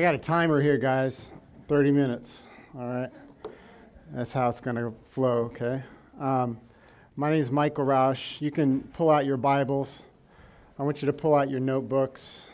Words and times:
I 0.00 0.02
got 0.02 0.14
a 0.14 0.18
timer 0.18 0.62
here, 0.62 0.78
guys. 0.78 1.28
30 1.68 1.90
minutes. 1.90 2.42
All 2.74 2.88
right. 2.88 3.10
That's 4.10 4.32
how 4.32 4.48
it's 4.48 4.58
going 4.58 4.76
to 4.76 4.94
flow, 5.10 5.50
okay? 5.52 5.82
Um, 6.18 6.58
my 7.16 7.28
name 7.28 7.42
is 7.42 7.50
Michael 7.50 7.84
Roush. 7.84 8.40
You 8.40 8.50
can 8.50 8.80
pull 8.94 9.10
out 9.10 9.26
your 9.26 9.36
Bibles. 9.36 10.02
I 10.78 10.84
want 10.84 11.02
you 11.02 11.06
to 11.06 11.12
pull 11.12 11.34
out 11.34 11.50
your 11.50 11.60
notebooks, 11.60 12.46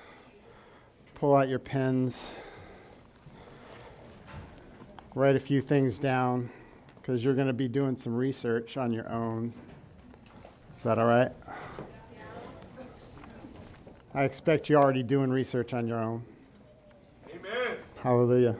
pull 1.15 1.37
out 1.37 1.49
your 1.49 1.61
pens, 1.61 2.33
write 5.15 5.37
a 5.37 5.41
few 5.41 5.61
things 5.61 6.01
down 6.01 6.51
because 7.01 7.23
you're 7.23 7.35
going 7.37 7.47
to 7.47 7.53
be 7.53 7.69
doing 7.69 7.95
some 7.95 8.17
research 8.17 8.77
on 8.77 8.93
your 8.93 9.09
own. 9.09 9.53
Is 10.79 10.83
that 10.83 10.99
all 10.99 11.07
right? 11.07 11.31
I 14.15 14.25
expect 14.25 14.69
you're 14.69 14.83
already 14.83 15.05
doing 15.05 15.31
research 15.31 15.73
on 15.73 15.87
your 15.87 16.01
own. 16.01 16.25
Hallelujah. 18.07 18.55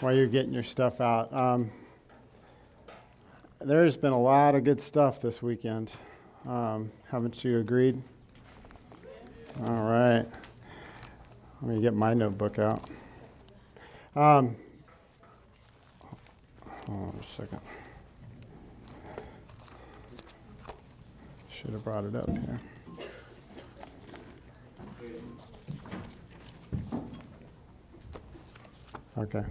While 0.00 0.12
you're 0.12 0.26
getting 0.26 0.52
your 0.52 0.64
stuff 0.64 1.00
out, 1.00 1.32
um, 1.32 1.70
there's 3.60 3.96
been 3.96 4.10
a 4.10 4.20
lot 4.20 4.56
of 4.56 4.64
good 4.64 4.80
stuff 4.80 5.20
this 5.20 5.40
weekend. 5.40 5.92
Um, 6.48 6.90
haven't 7.12 7.44
you 7.44 7.60
agreed? 7.60 8.02
All 9.60 9.84
right. 9.84 10.26
Let 11.62 11.76
me 11.76 11.80
get 11.80 11.94
my 11.94 12.12
notebook 12.12 12.58
out. 12.58 12.90
Um, 14.16 14.56
hold 16.88 17.14
on 17.14 17.20
a 17.20 17.36
second. 17.36 17.60
Should 21.50 21.70
have 21.70 21.84
brought 21.84 22.04
it 22.04 22.14
up 22.16 22.28
here. 22.30 22.58
Okay. 29.18 29.44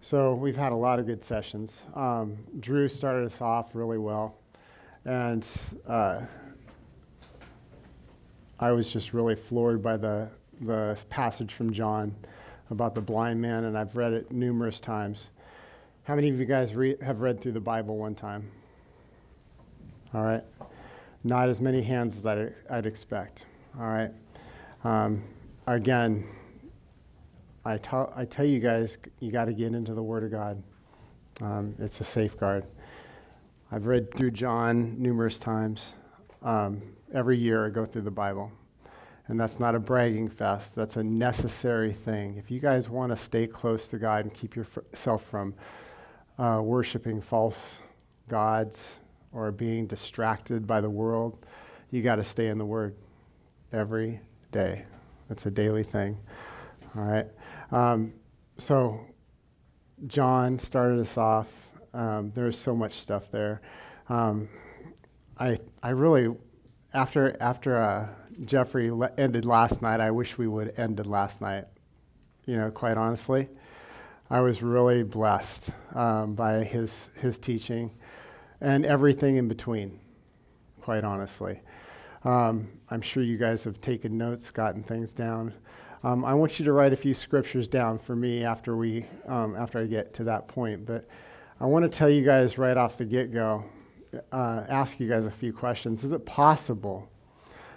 So 0.00 0.34
we've 0.34 0.56
had 0.56 0.72
a 0.72 0.76
lot 0.76 0.98
of 0.98 1.06
good 1.06 1.22
sessions. 1.22 1.82
Um, 1.94 2.36
Drew 2.58 2.88
started 2.88 3.24
us 3.24 3.40
off 3.40 3.74
really 3.74 3.96
well, 3.96 4.36
and 5.04 5.48
uh, 5.86 6.22
I 8.58 8.72
was 8.72 8.92
just 8.92 9.14
really 9.14 9.36
floored 9.36 9.82
by 9.82 9.96
the 9.96 10.28
the 10.60 10.98
passage 11.10 11.52
from 11.52 11.72
John 11.72 12.14
about 12.70 12.94
the 12.94 13.00
blind 13.00 13.40
man, 13.40 13.64
and 13.64 13.78
I've 13.78 13.96
read 13.96 14.12
it 14.12 14.32
numerous 14.32 14.80
times. 14.80 15.30
How 16.04 16.14
many 16.14 16.28
of 16.28 16.38
you 16.38 16.44
guys 16.44 16.74
re- 16.74 16.98
have 17.00 17.22
read 17.22 17.40
through 17.40 17.52
the 17.52 17.60
Bible 17.60 17.96
one 17.96 18.14
time? 18.14 18.44
All 20.12 20.22
right. 20.22 20.44
Not 21.24 21.48
as 21.48 21.62
many 21.62 21.80
hands 21.80 22.18
as 22.18 22.26
I'd, 22.26 22.52
I'd 22.68 22.84
expect. 22.84 23.46
All 23.80 23.86
right. 23.86 24.10
Um, 24.84 25.24
again, 25.66 26.28
I, 27.64 27.78
tell 27.78 28.12
I 28.14 28.26
tell 28.26 28.44
you 28.44 28.60
guys, 28.60 28.98
you 29.20 29.32
got 29.32 29.46
to 29.46 29.54
get 29.54 29.72
into 29.72 29.94
the 29.94 30.02
Word 30.02 30.24
of 30.24 30.30
God. 30.30 30.62
Um, 31.40 31.74
it's 31.78 31.98
a 32.02 32.04
safeguard. 32.04 32.66
I've 33.72 33.86
read 33.86 34.14
through 34.14 34.32
John 34.32 35.00
numerous 35.00 35.38
times. 35.38 35.94
Um, 36.42 36.82
every 37.14 37.38
year 37.38 37.64
I 37.64 37.70
go 37.70 37.86
through 37.86 38.02
the 38.02 38.10
Bible. 38.10 38.52
And 39.26 39.40
that's 39.40 39.58
not 39.58 39.74
a 39.74 39.78
bragging 39.78 40.28
fest, 40.28 40.74
that's 40.74 40.96
a 40.96 41.02
necessary 41.02 41.94
thing. 41.94 42.36
If 42.36 42.50
you 42.50 42.60
guys 42.60 42.90
want 42.90 43.10
to 43.10 43.16
stay 43.16 43.46
close 43.46 43.88
to 43.88 43.96
God 43.96 44.26
and 44.26 44.34
keep 44.34 44.54
yourself 44.54 45.24
from 45.24 45.54
uh, 46.38 46.60
worshiping 46.62 47.20
false 47.20 47.80
gods 48.28 48.96
or 49.32 49.50
being 49.50 49.86
distracted 49.86 50.66
by 50.66 50.80
the 50.80 50.90
world, 50.90 51.44
you 51.90 52.02
got 52.02 52.16
to 52.16 52.24
stay 52.24 52.48
in 52.48 52.58
the 52.58 52.64
Word 52.64 52.94
every 53.72 54.20
day. 54.52 54.84
It's 55.30 55.46
a 55.46 55.50
daily 55.50 55.82
thing. 55.82 56.18
All 56.96 57.02
right. 57.02 57.26
Um, 57.72 58.12
so, 58.58 59.00
John 60.06 60.58
started 60.58 61.00
us 61.00 61.16
off. 61.16 61.70
Um, 61.92 62.32
there's 62.34 62.58
so 62.58 62.74
much 62.74 62.94
stuff 62.94 63.30
there. 63.30 63.60
Um, 64.08 64.48
I, 65.38 65.58
I 65.82 65.90
really, 65.90 66.34
after, 66.92 67.36
after 67.40 67.76
uh, 67.76 68.08
Jeffrey 68.44 68.90
le- 68.90 69.12
ended 69.16 69.44
last 69.44 69.82
night, 69.82 70.00
I 70.00 70.10
wish 70.10 70.36
we 70.38 70.46
would 70.46 70.74
ended 70.76 71.06
last 71.06 71.40
night. 71.40 71.64
You 72.46 72.56
know, 72.56 72.70
quite 72.70 72.96
honestly, 72.96 73.48
I 74.30 74.40
was 74.40 74.62
really 74.62 75.02
blessed 75.02 75.70
um, 75.94 76.34
by 76.34 76.64
his 76.64 77.10
his 77.20 77.38
teaching 77.38 77.90
and 78.60 78.86
everything 78.86 79.36
in 79.36 79.48
between. 79.48 80.00
Quite 80.80 81.04
honestly, 81.04 81.60
um, 82.24 82.68
I'm 82.90 83.00
sure 83.00 83.22
you 83.22 83.36
guys 83.36 83.64
have 83.64 83.80
taken 83.80 84.18
notes, 84.18 84.50
gotten 84.50 84.82
things 84.82 85.12
down. 85.12 85.54
Um, 86.02 86.24
I 86.24 86.34
want 86.34 86.58
you 86.58 86.64
to 86.66 86.72
write 86.72 86.92
a 86.92 86.96
few 86.96 87.14
scriptures 87.14 87.68
down 87.68 87.98
for 87.98 88.14
me 88.16 88.44
after 88.44 88.76
we 88.76 89.06
um, 89.26 89.56
after 89.56 89.78
I 89.80 89.86
get 89.86 90.14
to 90.14 90.24
that 90.24 90.48
point. 90.48 90.86
But 90.86 91.06
I 91.60 91.66
want 91.66 91.90
to 91.90 91.98
tell 91.98 92.10
you 92.10 92.24
guys 92.24 92.58
right 92.58 92.76
off 92.76 92.98
the 92.98 93.04
get 93.04 93.32
go, 93.32 93.64
uh, 94.32 94.64
ask 94.68 95.00
you 95.00 95.08
guys 95.08 95.26
a 95.26 95.30
few 95.30 95.52
questions. 95.52 96.04
Is 96.04 96.12
it 96.12 96.24
possible? 96.26 97.08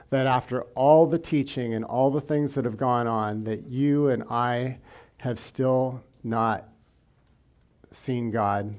that 0.09 0.25
after 0.25 0.61
all 0.75 1.05
the 1.05 1.19
teaching 1.19 1.73
and 1.73 1.83
all 1.83 2.09
the 2.09 2.21
things 2.21 2.53
that 2.53 2.65
have 2.65 2.77
gone 2.77 3.07
on, 3.07 3.43
that 3.43 3.67
you 3.67 4.09
and 4.09 4.23
I 4.29 4.79
have 5.17 5.39
still 5.39 6.03
not 6.27 6.67
seen 7.91 8.31
God 8.31 8.75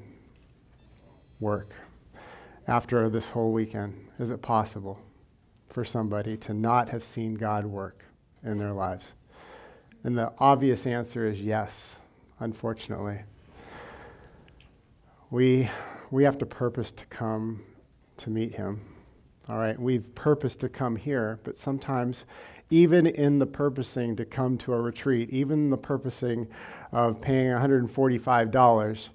work 1.40 1.72
after 2.66 3.08
this 3.08 3.30
whole 3.30 3.52
weekend? 3.52 4.08
Is 4.18 4.30
it 4.30 4.42
possible 4.42 5.00
for 5.68 5.84
somebody 5.84 6.36
to 6.36 6.54
not 6.54 6.90
have 6.90 7.02
seen 7.02 7.34
God 7.34 7.66
work 7.66 8.04
in 8.44 8.58
their 8.58 8.72
lives? 8.72 9.14
And 10.04 10.16
the 10.16 10.32
obvious 10.38 10.86
answer 10.86 11.26
is 11.26 11.40
yes, 11.40 11.96
unfortunately. 12.38 13.20
We, 15.30 15.68
we 16.10 16.24
have 16.24 16.38
to 16.38 16.46
purpose 16.46 16.90
to 16.92 17.06
come 17.06 17.62
to 18.18 18.30
meet 18.30 18.54
Him. 18.54 18.80
All 19.48 19.58
right, 19.58 19.78
we've 19.78 20.14
purposed 20.14 20.60
to 20.60 20.68
come 20.68 20.96
here, 20.96 21.40
but 21.42 21.56
sometimes, 21.56 22.26
even 22.70 23.06
in 23.06 23.38
the 23.38 23.46
purposing 23.46 24.16
to 24.16 24.24
come 24.24 24.58
to 24.58 24.72
a 24.72 24.80
retreat, 24.80 25.30
even 25.30 25.70
the 25.70 25.78
purposing 25.78 26.48
of 26.92 27.20
paying 27.20 27.50
$145 27.50 29.08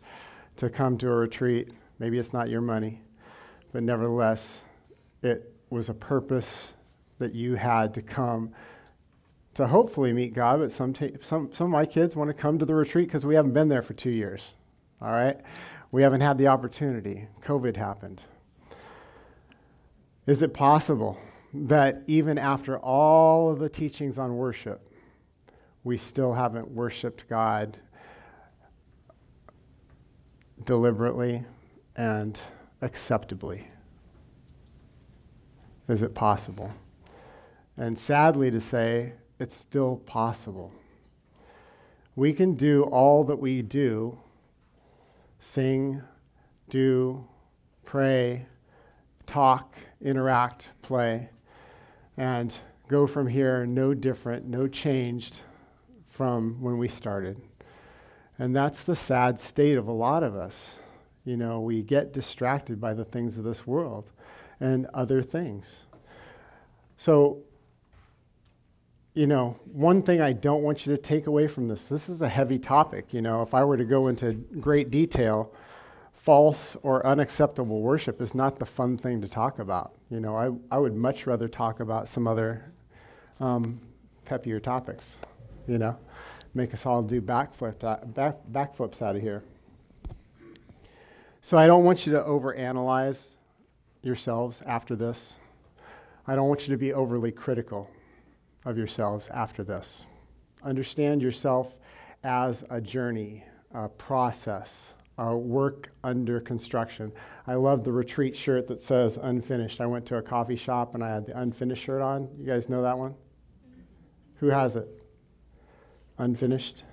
to 0.56 0.70
come 0.70 0.98
to 0.98 1.08
a 1.08 1.16
retreat, 1.16 1.70
maybe 2.00 2.18
it's 2.18 2.34
not 2.34 2.50
your 2.50 2.62
money, 2.62 3.02
but 3.72 3.84
nevertheless, 3.84 4.62
it 5.22 5.54
was 5.70 5.90
a 5.90 5.94
purpose 5.94 6.74
that 7.20 7.34
you 7.34 7.56
had 7.56 7.94
to 7.94 8.02
come 8.02 8.52
to 9.54 9.68
hopefully 9.68 10.14
meet 10.14 10.34
God. 10.34 10.60
But 10.60 10.72
some, 10.72 10.94
some, 11.22 11.54
some 11.54 11.66
of 11.66 11.72
my 11.72 11.86
kids 11.86 12.16
want 12.16 12.30
to 12.30 12.34
come 12.34 12.58
to 12.60 12.66
the 12.66 12.76
retreat 12.76 13.08
because 13.08 13.26
we 13.26 13.36
haven't 13.36 13.54
been 13.54 13.70
there 13.70 13.82
for 13.82 13.94
two 13.94 14.10
years. 14.10 14.54
All 15.02 15.12
right, 15.12 15.40
we 15.92 16.02
haven't 16.02 16.22
had 16.22 16.38
the 16.38 16.48
opportunity. 16.48 17.28
COVID 17.42 17.76
happened. 17.76 18.22
Is 20.26 20.42
it 20.42 20.54
possible 20.54 21.20
that 21.54 22.02
even 22.08 22.38
after 22.38 22.78
all 22.80 23.52
of 23.52 23.60
the 23.60 23.70
teachings 23.70 24.18
on 24.18 24.36
worship, 24.36 24.90
we 25.84 25.98
still 25.98 26.34
haven't 26.34 26.72
worshiped 26.72 27.28
God 27.30 27.78
deliberately 30.64 31.44
and 31.96 32.40
acceptably? 32.82 33.68
Is 35.88 36.02
it 36.02 36.16
possible? 36.16 36.74
And 37.78 37.98
sadly 37.98 38.50
to 38.52 38.60
say, 38.60 39.14
it's 39.40 39.56
still 39.56 39.98
possible. 39.98 40.72
We 42.16 42.34
can 42.34 42.54
do 42.54 42.84
all 42.84 43.24
that 43.26 43.38
we 43.38 43.62
do 43.62 44.20
sing, 45.40 46.02
do, 46.70 47.28
pray, 47.84 48.46
talk, 49.26 49.76
interact, 50.02 50.70
play, 50.82 51.30
and 52.18 52.58
go 52.88 53.08
from 53.08 53.28
here 53.28 53.66
no 53.66 53.94
different, 53.94 54.46
no 54.46 54.68
changed 54.68 55.42
from 56.08 56.62
when 56.62 56.78
we 56.78 56.88
started. 56.88 57.42
And 58.38 58.56
that's 58.56 58.84
the 58.84 58.96
sad 58.96 59.40
state 59.40 59.78
of 59.78 59.88
a 59.88 59.92
lot 59.92 60.24
of 60.24 60.36
us. 60.36 60.76
You 61.26 61.38
know, 61.38 61.62
we 61.62 61.82
get 61.82 62.14
distracted 62.14 62.82
by 62.82 62.94
the 62.94 63.06
things 63.06 63.38
of 63.38 63.44
this 63.44 63.66
world 63.66 64.12
and 64.60 64.86
other 64.94 65.22
things. 65.22 65.84
So, 66.98 67.44
you 69.14 69.28
know, 69.28 69.60
one 69.66 70.02
thing 70.02 70.22
I 70.22 70.34
don't 70.34 70.64
want 70.64 70.86
you 70.86 70.96
to 70.96 71.02
take 71.02 71.28
away 71.28 71.48
from 71.48 71.68
this 71.68 71.88
this 71.88 72.10
is 72.10 72.22
a 72.22 72.30
heavy 72.30 72.60
topic. 72.60 73.14
You 73.14 73.22
know, 73.22 73.42
if 73.42 73.54
I 73.54 73.64
were 73.64 73.78
to 73.78 73.86
go 73.86 74.08
into 74.08 74.34
great 74.34 74.90
detail, 74.90 75.54
false 76.24 76.78
or 76.84 77.06
unacceptable 77.06 77.82
worship 77.82 78.22
is 78.22 78.34
not 78.34 78.58
the 78.58 78.66
fun 78.66 78.98
thing 78.98 79.20
to 79.20 79.28
talk 79.28 79.60
about. 79.60 79.92
You 80.10 80.22
know, 80.22 80.38
I, 80.38 80.52
I 80.74 80.80
would 80.80 80.96
much 80.96 81.28
rather 81.28 81.50
talk 81.50 81.82
about 81.82 82.08
some 82.08 82.28
other 82.30 82.72
um, 83.42 83.82
peppier 84.26 84.64
topics, 84.64 85.18
you 85.68 85.78
know, 85.78 85.98
make 86.54 86.74
us 86.74 86.86
all 86.86 87.02
do 87.02 87.22
backflip, 87.22 87.84
uh, 87.84 88.06
back, 88.06 88.38
backflips 88.50 89.02
out 89.02 89.18
of 89.18 89.22
here. 89.22 89.44
So 91.42 91.58
I 91.58 91.68
don't 91.68 91.84
want 91.84 92.06
you 92.08 92.14
to 92.14 92.22
overanalyze 92.22 93.36
yourselves 94.02 94.62
after 94.66 94.96
this. 94.96 95.34
I 96.26 96.38
don't 96.38 96.48
want 96.48 96.66
you 96.66 96.74
to 96.74 96.78
be 96.78 96.94
overly 96.94 97.34
critical 97.34 97.92
of 98.64 98.78
yourselves 98.78 99.28
after 99.34 99.62
this. 99.62 100.06
Understand 100.64 101.22
yourself 101.22 101.76
as 102.24 102.64
a 102.70 102.80
journey, 102.80 103.44
a 103.74 103.90
process, 103.90 104.94
a 105.18 105.36
work 105.36 105.92
under 106.04 106.40
construction. 106.40 107.12
I 107.46 107.56
love 107.56 107.84
the 107.84 107.92
retreat 107.92 108.36
shirt 108.36 108.68
that 108.68 108.80
says 108.80 109.18
unfinished. 109.18 109.80
I 109.80 109.86
went 109.86 110.06
to 110.08 110.18
a 110.18 110.22
coffee 110.22 110.56
shop 110.56 110.96
and 110.96 111.04
I 111.04 111.10
had 111.14 111.28
the 111.28 111.40
unfinished 111.40 111.84
shirt 111.84 112.02
on. 112.02 112.30
You 112.40 112.46
guys 112.46 112.68
know 112.70 112.82
that 112.82 112.98
one? 112.98 113.16
Who 114.36 114.48
has 114.48 114.76
it? 114.76 114.88
Unfinished? 116.18 116.84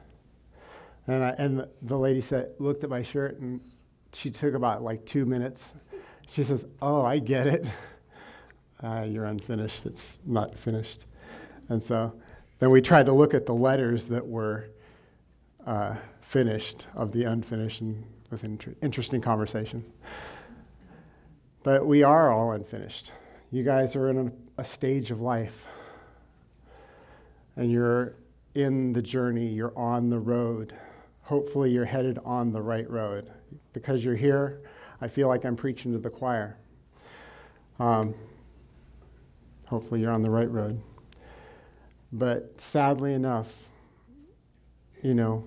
And, 1.07 1.25
I, 1.25 1.31
and 1.39 1.67
the 1.83 1.99
lady 1.99 2.21
said, 2.21 2.51
looked 2.59 2.85
at 2.85 2.91
my 2.91 3.03
shirt 3.03 3.39
and 3.41 3.61
she 4.13 4.31
took 4.31 4.55
about 4.55 4.83
like 4.83 5.07
two 5.07 5.25
minutes. 5.25 5.73
She 6.29 6.45
says, 6.45 6.67
Oh, 6.81 7.05
I 7.05 7.19
get 7.19 7.47
it. 7.47 7.67
Uh, 8.83 9.05
you're 9.09 9.25
unfinished. 9.25 9.87
It's 9.87 10.19
not 10.27 10.55
finished. 10.55 11.05
And 11.69 11.83
so 11.83 12.15
then 12.59 12.71
we 12.71 12.83
tried 12.83 13.07
to 13.07 13.13
look 13.13 13.33
at 13.35 13.47
the 13.47 13.55
letters 13.55 14.09
that 14.09 14.27
were 14.27 14.67
uh, 15.67 15.97
finished 16.31 16.87
of 16.95 17.11
the 17.11 17.25
unfinished, 17.25 17.81
and 17.81 18.05
was 18.31 18.45
an 18.45 18.53
inter- 18.53 18.77
interesting 18.81 19.21
conversation. 19.21 19.85
But 21.65 21.85
we 21.85 22.05
are 22.05 22.31
all 22.31 22.53
unfinished. 22.53 23.11
You 23.51 23.65
guys 23.65 23.97
are 23.97 24.09
in 24.09 24.29
a, 24.57 24.61
a 24.61 24.65
stage 24.65 25.11
of 25.11 25.21
life, 25.21 25.67
and 27.57 27.69
you're 27.69 28.15
in 28.55 28.93
the 28.93 29.03
journey, 29.03 29.49
you're 29.49 29.77
on 29.77 30.09
the 30.09 30.21
road. 30.21 30.73
Hopefully, 31.23 31.73
you're 31.73 31.85
headed 31.85 32.21
on 32.25 32.53
the 32.53 32.63
right 32.63 32.89
road. 32.89 33.29
Because 33.73 34.05
you're 34.05 34.15
here, 34.15 34.61
I 35.01 35.09
feel 35.09 35.27
like 35.27 35.45
I'm 35.45 35.57
preaching 35.57 35.91
to 35.95 35.99
the 35.99 36.11
choir. 36.11 36.57
Um, 37.81 38.15
hopefully, 39.67 40.01
you're 40.01 40.13
on 40.13 40.23
the 40.23 40.31
right 40.31 40.49
road. 40.49 40.81
But 42.13 42.61
sadly 42.61 43.15
enough, 43.15 43.53
you 45.03 45.15
know, 45.15 45.43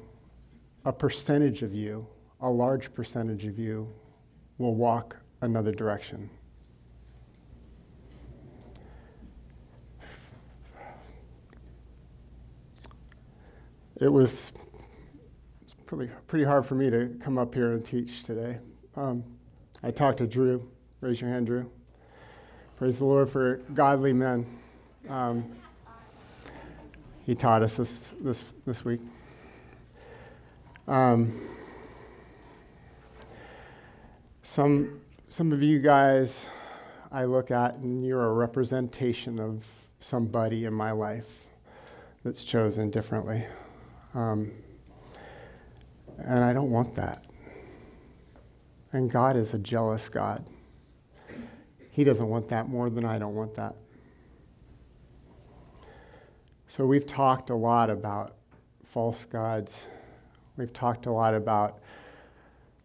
a 0.86 0.94
percentage 0.94 1.62
of 1.64 1.74
you, 1.74 2.06
a 2.42 2.50
large 2.50 2.94
percentage 2.94 3.46
of 3.46 3.58
you, 3.58 3.88
will 4.58 4.76
walk 4.76 5.18
another 5.42 5.72
direction. 5.72 6.30
It 14.00 14.12
was 14.12 14.52
pretty, 15.86 16.12
pretty 16.28 16.46
hard 16.46 16.66
for 16.66 16.76
me 16.76 16.90
to 16.90 17.16
come 17.22 17.38
up 17.38 17.54
here 17.54 17.72
and 17.72 17.86
teach 17.86 18.24
today. 18.24 18.60
Um, 18.96 19.24
I 19.82 19.92
talked 19.92 20.18
to 20.18 20.28
Drew. 20.28 20.70
Raise 21.00 21.22
your 21.22 21.30
hand, 21.30 21.46
Drew. 21.46 21.70
Praise 22.78 23.00
the 23.00 23.06
Lord 23.06 23.30
for 23.30 23.58
godly 23.74 24.12
men. 24.12 24.46
Um, 25.08 25.46
he 27.26 27.36
taught 27.36 27.64
us 27.64 27.78
this, 27.78 28.10
this, 28.20 28.44
this 28.66 28.84
week. 28.84 29.00
Um, 30.86 31.40
some, 34.42 35.00
some 35.30 35.54
of 35.54 35.64
you 35.64 35.80
guys 35.80 36.48
I 37.10 37.24
look 37.24 37.52
at, 37.52 37.76
and 37.76 38.06
you're 38.06 38.26
a 38.26 38.34
representation 38.34 39.40
of 39.40 39.64
somebody 40.02 40.66
in 40.66 40.74
my 40.74 40.92
life 40.92 41.46
that's 42.26 42.44
chosen 42.44 42.90
differently. 42.90 43.46
Um, 44.14 44.52
and 46.18 46.44
I 46.44 46.52
don't 46.52 46.70
want 46.70 46.96
that. 46.96 47.24
And 48.92 49.10
God 49.10 49.38
is 49.38 49.54
a 49.54 49.60
jealous 49.60 50.10
God. 50.10 50.46
He 51.92 52.04
doesn't 52.04 52.28
want 52.28 52.50
that 52.50 52.68
more 52.68 52.90
than 52.90 53.06
I 53.06 53.18
don't 53.18 53.36
want 53.36 53.56
that. 53.56 53.76
So 56.68 56.86
we've 56.86 57.08
talked 57.08 57.50
a 57.50 57.56
lot 57.56 57.90
about 57.90 58.36
false 58.84 59.24
gods. 59.26 59.88
We've 60.58 60.74
talked 60.74 61.06
a 61.06 61.12
lot 61.12 61.34
about 61.34 61.80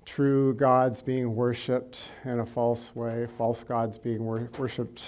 true 0.04 0.54
gods 0.54 1.02
being 1.02 1.34
worshiped 1.34 2.10
in 2.24 2.40
a 2.40 2.46
false 2.46 2.94
way, 2.94 3.26
false 3.36 3.62
gods 3.62 3.98
being 3.98 4.24
wor- 4.24 4.50
worshiped 4.58 5.04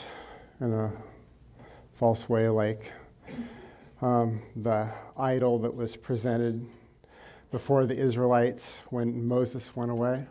in 0.61 0.73
a 0.73 0.93
false 1.95 2.29
way, 2.29 2.49
like 2.49 2.93
um, 4.03 4.43
the 4.57 4.91
idol 5.17 5.59
that 5.61 5.75
was 5.75 5.97
presented 5.97 6.67
before 7.51 7.87
the 7.87 7.97
Israelites 7.97 8.83
when 8.91 9.27
Moses 9.27 9.75
went 9.75 9.91
away. 9.91 10.27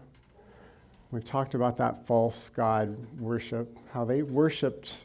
We've 1.11 1.25
talked 1.25 1.55
about 1.55 1.77
that 1.77 2.05
false 2.05 2.49
God 2.49 2.95
worship, 3.19 3.77
how 3.91 4.05
they 4.05 4.21
worshiped 4.21 5.03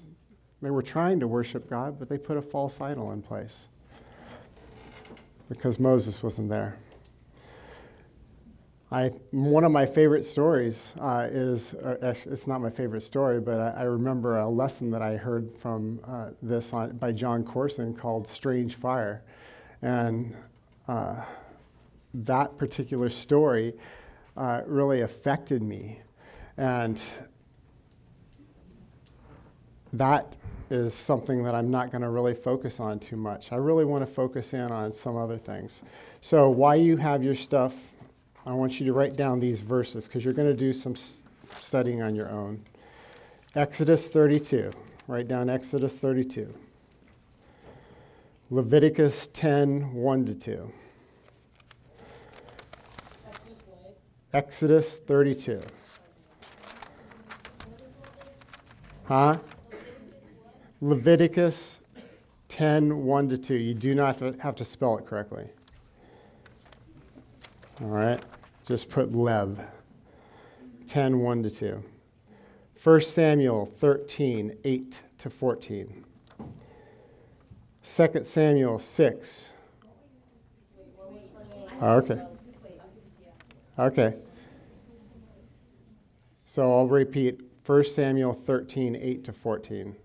they 0.64 0.70
were 0.70 0.82
trying 0.82 1.20
to 1.20 1.28
worship 1.28 1.68
God, 1.68 1.98
but 1.98 2.08
they 2.08 2.16
put 2.16 2.38
a 2.38 2.42
false 2.42 2.80
idol 2.80 3.12
in 3.12 3.20
place 3.20 3.66
because 5.46 5.78
Moses 5.78 6.22
wasn't 6.22 6.48
there. 6.48 6.78
I, 8.92 9.10
one 9.30 9.64
of 9.64 9.72
my 9.72 9.86
favorite 9.86 10.24
stories 10.24 10.92
uh, 11.00 11.26
is 11.30 11.74
uh, 11.74 12.14
it's 12.26 12.46
not 12.46 12.60
my 12.60 12.70
favorite 12.70 13.02
story, 13.02 13.40
but 13.40 13.58
I, 13.58 13.80
I, 13.80 13.82
remember 13.84 14.38
a 14.38 14.48
lesson 14.48 14.90
that 14.90 15.02
I 15.02 15.16
heard 15.16 15.56
from 15.58 16.00
uh, 16.06 16.30
this 16.42 16.72
on, 16.72 16.96
by 16.98 17.10
John 17.10 17.44
Courson 17.44 17.94
called 17.94 18.28
Strange 18.28 18.74
Fire. 18.74 19.22
And 19.82 20.36
uh, 20.86 21.22
that 22.12 22.56
particular 22.58 23.10
story 23.10 23.74
uh, 24.36 24.60
really 24.66 25.00
affected 25.00 25.62
me. 25.62 26.00
And 26.56 27.02
that 29.92 30.34
is 30.70 30.94
something 30.94 31.44
that 31.44 31.54
I'm 31.54 31.70
not 31.70 31.90
going 31.90 32.02
to 32.02 32.10
really 32.10 32.34
focus 32.34 32.80
on 32.80 32.98
too 32.98 33.16
much. 33.16 33.52
I 33.52 33.56
really 33.56 33.84
want 33.84 34.06
to 34.06 34.12
focus 34.12 34.52
in 34.52 34.70
on 34.70 34.92
some 34.92 35.16
other 35.16 35.38
things. 35.38 35.82
So, 36.20 36.48
why 36.48 36.76
you 36.76 36.96
have 36.96 37.22
your 37.22 37.34
stuff, 37.34 37.74
I 38.46 38.52
want 38.52 38.78
you 38.78 38.86
to 38.86 38.92
write 38.92 39.16
down 39.16 39.40
these 39.40 39.60
verses 39.60 40.06
because 40.06 40.24
you're 40.24 40.34
going 40.34 40.48
to 40.48 40.56
do 40.56 40.72
some 40.72 40.94
studying 41.60 42.02
on 42.02 42.14
your 42.14 42.28
own. 42.28 42.64
Exodus 43.54 44.08
32. 44.08 44.70
Write 45.06 45.28
down 45.28 45.48
Exodus 45.48 45.98
32. 45.98 46.52
Leviticus 48.50 49.28
10 49.32 49.94
1 49.94 50.26
to 50.26 50.34
2. 50.34 50.72
Exodus 54.34 54.98
32. 54.98 55.60
Huh? 59.04 59.38
Leviticus 60.80 61.78
10 62.48 63.04
1 63.04 63.28
to 63.30 63.38
2. 63.38 63.54
You 63.54 63.74
do 63.74 63.94
not 63.94 64.20
have 64.40 64.54
to 64.56 64.64
spell 64.64 64.98
it 64.98 65.06
correctly. 65.06 65.48
All 67.80 67.88
right? 67.88 68.22
Just 68.66 68.88
put 68.88 69.14
Lev. 69.14 69.60
10 70.86 71.18
1 71.20 71.42
to 71.42 71.50
2. 71.50 71.82
1 72.82 73.00
Samuel 73.00 73.66
13 73.66 74.56
8 74.64 75.00
to 75.18 75.30
14. 75.30 76.04
2 77.82 78.24
Samuel 78.24 78.78
6. 78.78 79.50
Ah, 81.80 81.94
okay. 81.94 82.22
Okay. 83.78 84.14
So 86.46 86.72
I'll 86.72 86.86
repeat 86.86 87.40
1 87.66 87.84
Samuel 87.84 88.32
13 88.32 88.96
8 88.96 89.24
to 89.24 89.32
14. 89.32 89.96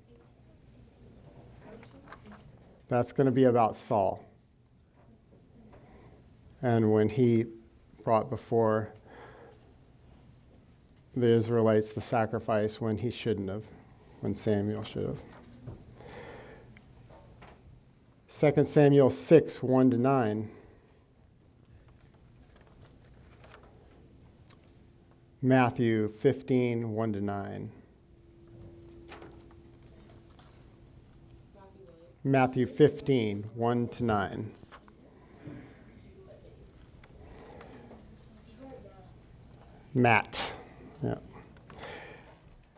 That's 2.87 3.11
going 3.11 3.25
to 3.25 3.31
be 3.31 3.43
about 3.43 3.77
Saul. 3.77 4.25
And 6.61 6.91
when 6.91 7.07
he 7.07 7.45
brought 8.09 8.27
before 8.27 8.89
the 11.15 11.27
Israelites 11.27 11.89
the 11.89 12.01
sacrifice 12.01 12.81
when 12.81 12.97
he 12.97 13.11
shouldn't 13.11 13.47
have, 13.47 13.65
when 14.21 14.33
Samuel 14.33 14.83
should 14.83 15.05
have. 18.25 18.55
2 18.55 18.65
Samuel 18.65 19.11
6, 19.11 19.61
1 19.61 19.91
to 19.91 19.97
9. 19.97 20.49
Matthew 25.43 26.09
15, 26.09 26.91
1 26.91 27.13
to 27.13 27.21
9. 27.21 27.71
Matthew 32.23 32.65
15, 32.65 33.51
1 33.53 33.87
to 33.89 34.03
9. 34.03 34.51
Matt. 39.93 40.53
Yeah. 41.03 41.15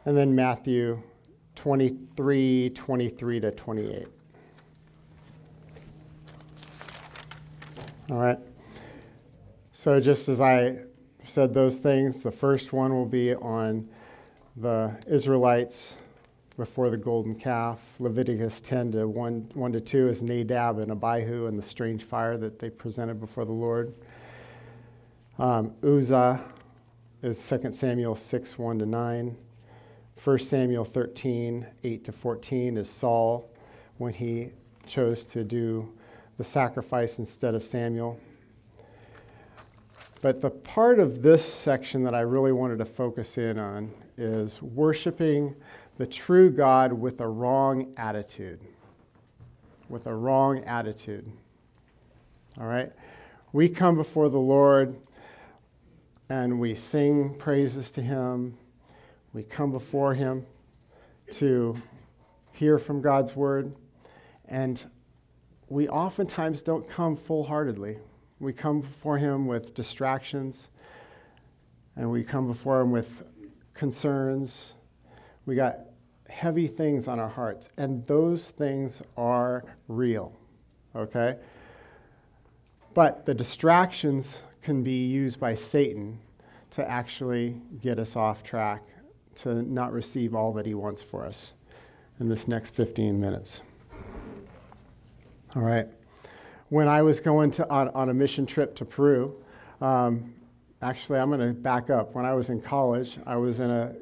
And 0.05 0.17
then 0.17 0.33
Matthew 0.33 1.01
23, 1.55 2.71
23 2.71 3.39
to 3.39 3.51
28. 3.51 4.05
All 8.09 8.17
right. 8.17 8.39
So 9.73 9.99
just 9.99 10.29
as 10.29 10.41
I 10.41 10.79
said 11.31 11.53
those 11.53 11.77
things. 11.77 12.23
The 12.23 12.31
first 12.31 12.73
one 12.73 12.93
will 12.93 13.05
be 13.05 13.33
on 13.33 13.87
the 14.55 14.99
Israelites 15.07 15.95
before 16.57 16.89
the 16.89 16.97
golden 16.97 17.35
calf. 17.35 17.79
Leviticus 17.99 18.59
10 18.61 18.91
to 18.93 19.07
1, 19.07 19.51
1 19.53 19.71
to 19.71 19.79
2 19.79 20.09
is 20.09 20.21
Nadab 20.21 20.79
and 20.79 20.91
Abihu 20.91 21.47
and 21.47 21.57
the 21.57 21.63
strange 21.63 22.03
fire 22.03 22.37
that 22.37 22.59
they 22.59 22.69
presented 22.69 23.19
before 23.19 23.45
the 23.45 23.53
Lord. 23.53 23.93
Um, 25.39 25.73
Uzzah 25.83 26.41
is 27.21 27.47
2 27.47 27.73
Samuel 27.73 28.15
6 28.15 28.57
1 28.57 28.79
to 28.79 28.85
9. 28.85 29.37
1 30.23 30.39
Samuel 30.39 30.85
13 30.85 31.67
8 31.83 32.03
to 32.05 32.11
14 32.11 32.77
is 32.77 32.89
Saul 32.89 33.49
when 33.97 34.13
he 34.13 34.51
chose 34.87 35.23
to 35.25 35.43
do 35.43 35.93
the 36.37 36.43
sacrifice 36.43 37.19
instead 37.19 37.53
of 37.53 37.63
Samuel. 37.63 38.19
But 40.21 40.41
the 40.41 40.49
part 40.49 40.99
of 40.99 41.21
this 41.21 41.45
section 41.45 42.03
that 42.03 42.13
I 42.13 42.21
really 42.21 42.51
wanted 42.51 42.77
to 42.79 42.85
focus 42.85 43.37
in 43.37 43.57
on 43.57 43.91
is 44.17 44.61
worshiping 44.61 45.55
the 45.97 46.05
true 46.05 46.49
God 46.49 46.93
with 46.93 47.21
a 47.21 47.27
wrong 47.27 47.93
attitude. 47.97 48.59
With 49.89 50.07
a 50.07 50.13
wrong 50.13 50.63
attitude. 50.63 51.31
All 52.59 52.67
right? 52.67 52.91
We 53.53 53.69
come 53.69 53.95
before 53.95 54.29
the 54.29 54.39
Lord 54.39 54.97
and 56.31 56.61
we 56.61 56.73
sing 56.73 57.33
praises 57.33 57.91
to 57.91 58.01
Him. 58.01 58.57
We 59.33 59.43
come 59.43 59.69
before 59.69 60.13
Him 60.13 60.45
to 61.33 61.75
hear 62.53 62.79
from 62.79 63.01
God's 63.01 63.35
Word. 63.35 63.75
And 64.45 64.81
we 65.67 65.89
oftentimes 65.89 66.63
don't 66.63 66.87
come 66.87 67.17
full 67.17 67.43
heartedly. 67.43 67.97
We 68.39 68.53
come 68.53 68.79
before 68.79 69.17
Him 69.17 69.45
with 69.45 69.73
distractions, 69.73 70.69
and 71.97 72.09
we 72.09 72.23
come 72.23 72.47
before 72.47 72.79
Him 72.79 72.91
with 72.91 73.23
concerns. 73.73 74.75
We 75.45 75.55
got 75.55 75.79
heavy 76.29 76.67
things 76.67 77.09
on 77.09 77.19
our 77.19 77.27
hearts, 77.27 77.67
and 77.75 78.07
those 78.07 78.51
things 78.51 79.01
are 79.17 79.65
real, 79.89 80.31
okay? 80.95 81.35
But 82.93 83.25
the 83.25 83.33
distractions 83.33 84.41
can 84.61 84.83
be 84.83 85.05
used 85.05 85.39
by 85.39 85.55
Satan 85.55 86.19
to 86.71 86.89
actually 86.89 87.61
get 87.81 87.99
us 87.99 88.15
off 88.15 88.43
track, 88.43 88.83
to 89.35 89.61
not 89.63 89.91
receive 89.91 90.35
all 90.35 90.53
that 90.53 90.65
he 90.65 90.73
wants 90.73 91.01
for 91.01 91.25
us 91.25 91.53
in 92.19 92.29
this 92.29 92.47
next 92.47 92.75
15 92.75 93.19
minutes. 93.19 93.61
All 95.55 95.63
right 95.63 95.87
when 96.71 96.87
I 96.87 97.01
was 97.01 97.19
going 97.19 97.51
to, 97.51 97.69
on, 97.69 97.89
on 97.89 98.07
a 98.07 98.13
mission 98.13 98.45
trip 98.45 98.77
to 98.77 98.85
Peru, 98.85 99.35
um, 99.81 100.33
actually, 100.81 101.19
I'm 101.19 101.27
going 101.27 101.41
to 101.41 101.53
back 101.53 101.89
up. 101.89 102.15
When 102.15 102.23
I 102.23 102.33
was 102.33 102.49
in 102.49 102.61
college, 102.61 103.19
I 103.25 103.35
was 103.35 103.59
in 103.59 103.69
a, 103.69 103.93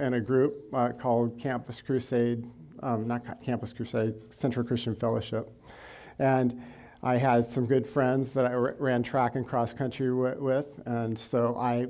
in 0.00 0.12
a 0.12 0.20
group 0.20 0.66
uh, 0.74 0.90
called 0.90 1.38
Campus 1.38 1.80
Crusade, 1.80 2.44
um, 2.82 3.08
not 3.08 3.42
Campus 3.42 3.72
Crusade, 3.72 4.14
Central 4.28 4.66
Christian 4.66 4.94
Fellowship. 4.94 5.50
And 6.18 6.62
I 7.02 7.16
had 7.16 7.44
some 7.46 7.66
good 7.66 7.86
friends 7.86 8.32
that 8.32 8.44
I 8.44 8.52
r- 8.52 8.76
ran 8.78 9.02
track 9.02 9.36
and 9.36 9.46
cross 9.46 9.72
country 9.72 10.08
w- 10.08 10.42
with. 10.42 10.80
And 10.86 11.18
so 11.18 11.56
I 11.56 11.88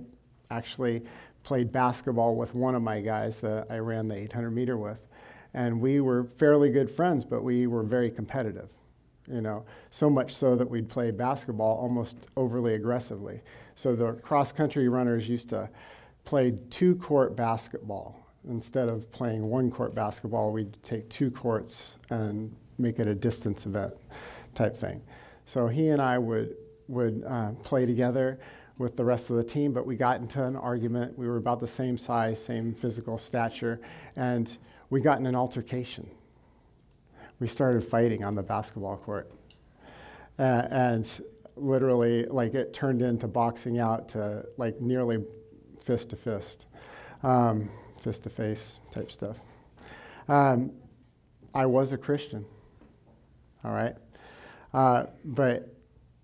actually 0.50 1.02
played 1.42 1.72
basketball 1.72 2.36
with 2.36 2.54
one 2.54 2.74
of 2.74 2.82
my 2.82 3.00
guys 3.00 3.40
that 3.40 3.66
I 3.70 3.78
ran 3.78 4.08
the 4.08 4.16
800 4.16 4.50
meter 4.50 4.76
with. 4.76 5.06
And 5.52 5.80
we 5.80 6.00
were 6.00 6.24
fairly 6.24 6.70
good 6.70 6.90
friends, 6.90 7.24
but 7.24 7.42
we 7.42 7.66
were 7.66 7.82
very 7.82 8.10
competitive 8.10 8.70
you 9.30 9.40
know, 9.40 9.64
so 9.90 10.10
much 10.10 10.34
so 10.34 10.56
that 10.56 10.68
we'd 10.68 10.88
play 10.88 11.10
basketball 11.10 11.78
almost 11.78 12.26
overly 12.36 12.74
aggressively. 12.74 13.40
So 13.74 13.94
the 13.94 14.12
cross 14.14 14.52
country 14.52 14.88
runners 14.88 15.28
used 15.28 15.50
to 15.50 15.70
play 16.24 16.58
two 16.70 16.96
court 16.96 17.36
basketball. 17.36 18.16
Instead 18.48 18.88
of 18.88 19.10
playing 19.12 19.48
one 19.48 19.70
court 19.70 19.94
basketball, 19.94 20.52
we'd 20.52 20.82
take 20.82 21.08
two 21.10 21.30
courts 21.30 21.96
and 22.08 22.54
make 22.78 22.98
it 22.98 23.06
a 23.06 23.14
distance 23.14 23.66
event 23.66 23.94
type 24.54 24.76
thing. 24.76 25.02
So 25.44 25.68
he 25.68 25.88
and 25.88 26.00
I 26.00 26.18
would, 26.18 26.56
would 26.88 27.24
uh, 27.26 27.52
play 27.62 27.86
together 27.86 28.38
with 28.78 28.96
the 28.96 29.04
rest 29.04 29.30
of 29.30 29.36
the 29.36 29.44
team, 29.44 29.72
but 29.72 29.86
we 29.86 29.96
got 29.96 30.20
into 30.20 30.42
an 30.42 30.56
argument. 30.56 31.18
We 31.18 31.26
were 31.28 31.36
about 31.36 31.60
the 31.60 31.68
same 31.68 31.98
size, 31.98 32.42
same 32.42 32.74
physical 32.74 33.18
stature, 33.18 33.80
and 34.16 34.56
we 34.88 35.00
got 35.00 35.18
in 35.18 35.26
an 35.26 35.36
altercation 35.36 36.08
we 37.40 37.46
started 37.46 37.82
fighting 37.82 38.22
on 38.22 38.34
the 38.34 38.42
basketball 38.42 38.98
court. 38.98 39.32
Uh, 40.38 40.68
and 40.70 41.20
literally, 41.56 42.26
like, 42.26 42.54
it 42.54 42.72
turned 42.72 43.02
into 43.02 43.26
boxing 43.26 43.78
out 43.78 44.10
to 44.10 44.46
like 44.56 44.80
nearly 44.80 45.24
fist 45.80 46.10
to 46.10 46.16
fist, 46.16 46.66
um, 47.22 47.68
fist 48.00 48.22
to 48.22 48.30
face 48.30 48.78
type 48.92 49.10
stuff. 49.10 49.38
Um, 50.28 50.72
I 51.54 51.66
was 51.66 51.92
a 51.92 51.98
Christian, 51.98 52.44
all 53.64 53.72
right? 53.72 53.96
Uh, 54.72 55.06
but 55.24 55.74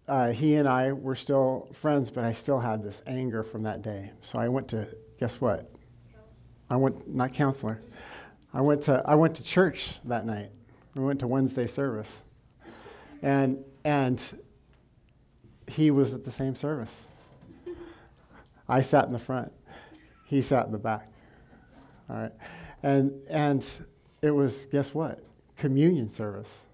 uh, 0.09 0.31
he 0.31 0.55
and 0.55 0.69
I 0.69 0.93
were 0.93 1.17
still 1.17 1.69
friends, 1.73 2.11
but 2.11 2.25
I 2.25 2.33
still 2.33 2.61
had 2.61 2.83
this 2.83 3.03
anger 3.07 3.43
from 3.43 3.63
that 3.65 3.83
day. 3.83 4.13
So 4.23 4.39
I 4.39 4.49
went 4.49 4.69
to, 4.69 4.87
guess 5.19 5.41
what? 5.41 5.71
I 6.71 6.77
went, 6.77 7.09
not 7.09 7.33
counselor. 7.33 7.81
I 8.55 8.61
went 8.61 8.83
to, 8.83 9.03
I 9.05 9.15
went 9.15 9.37
to 9.37 9.43
church 9.43 9.99
that 10.05 10.25
night. 10.25 10.51
We 10.95 11.05
went 11.05 11.21
to 11.21 11.27
Wednesday 11.27 11.67
service. 11.67 12.23
And, 13.23 13.65
and 13.85 14.23
he 15.67 15.91
was 15.91 16.15
at 16.15 16.25
the 16.25 16.31
same 16.31 16.55
service. 16.55 16.95
I 18.69 18.83
sat 18.83 19.07
in 19.07 19.13
the 19.13 19.19
front. 19.19 19.53
He 20.25 20.43
sat 20.43 20.67
in 20.67 20.73
the 20.73 20.79
back. 20.79 21.09
All 22.09 22.17
right. 22.17 22.33
And, 22.83 23.13
and 23.29 23.69
it 24.23 24.31
was, 24.31 24.67
guess 24.67 24.95
what? 24.95 25.21
Communion 25.57 26.09
service. 26.09 26.66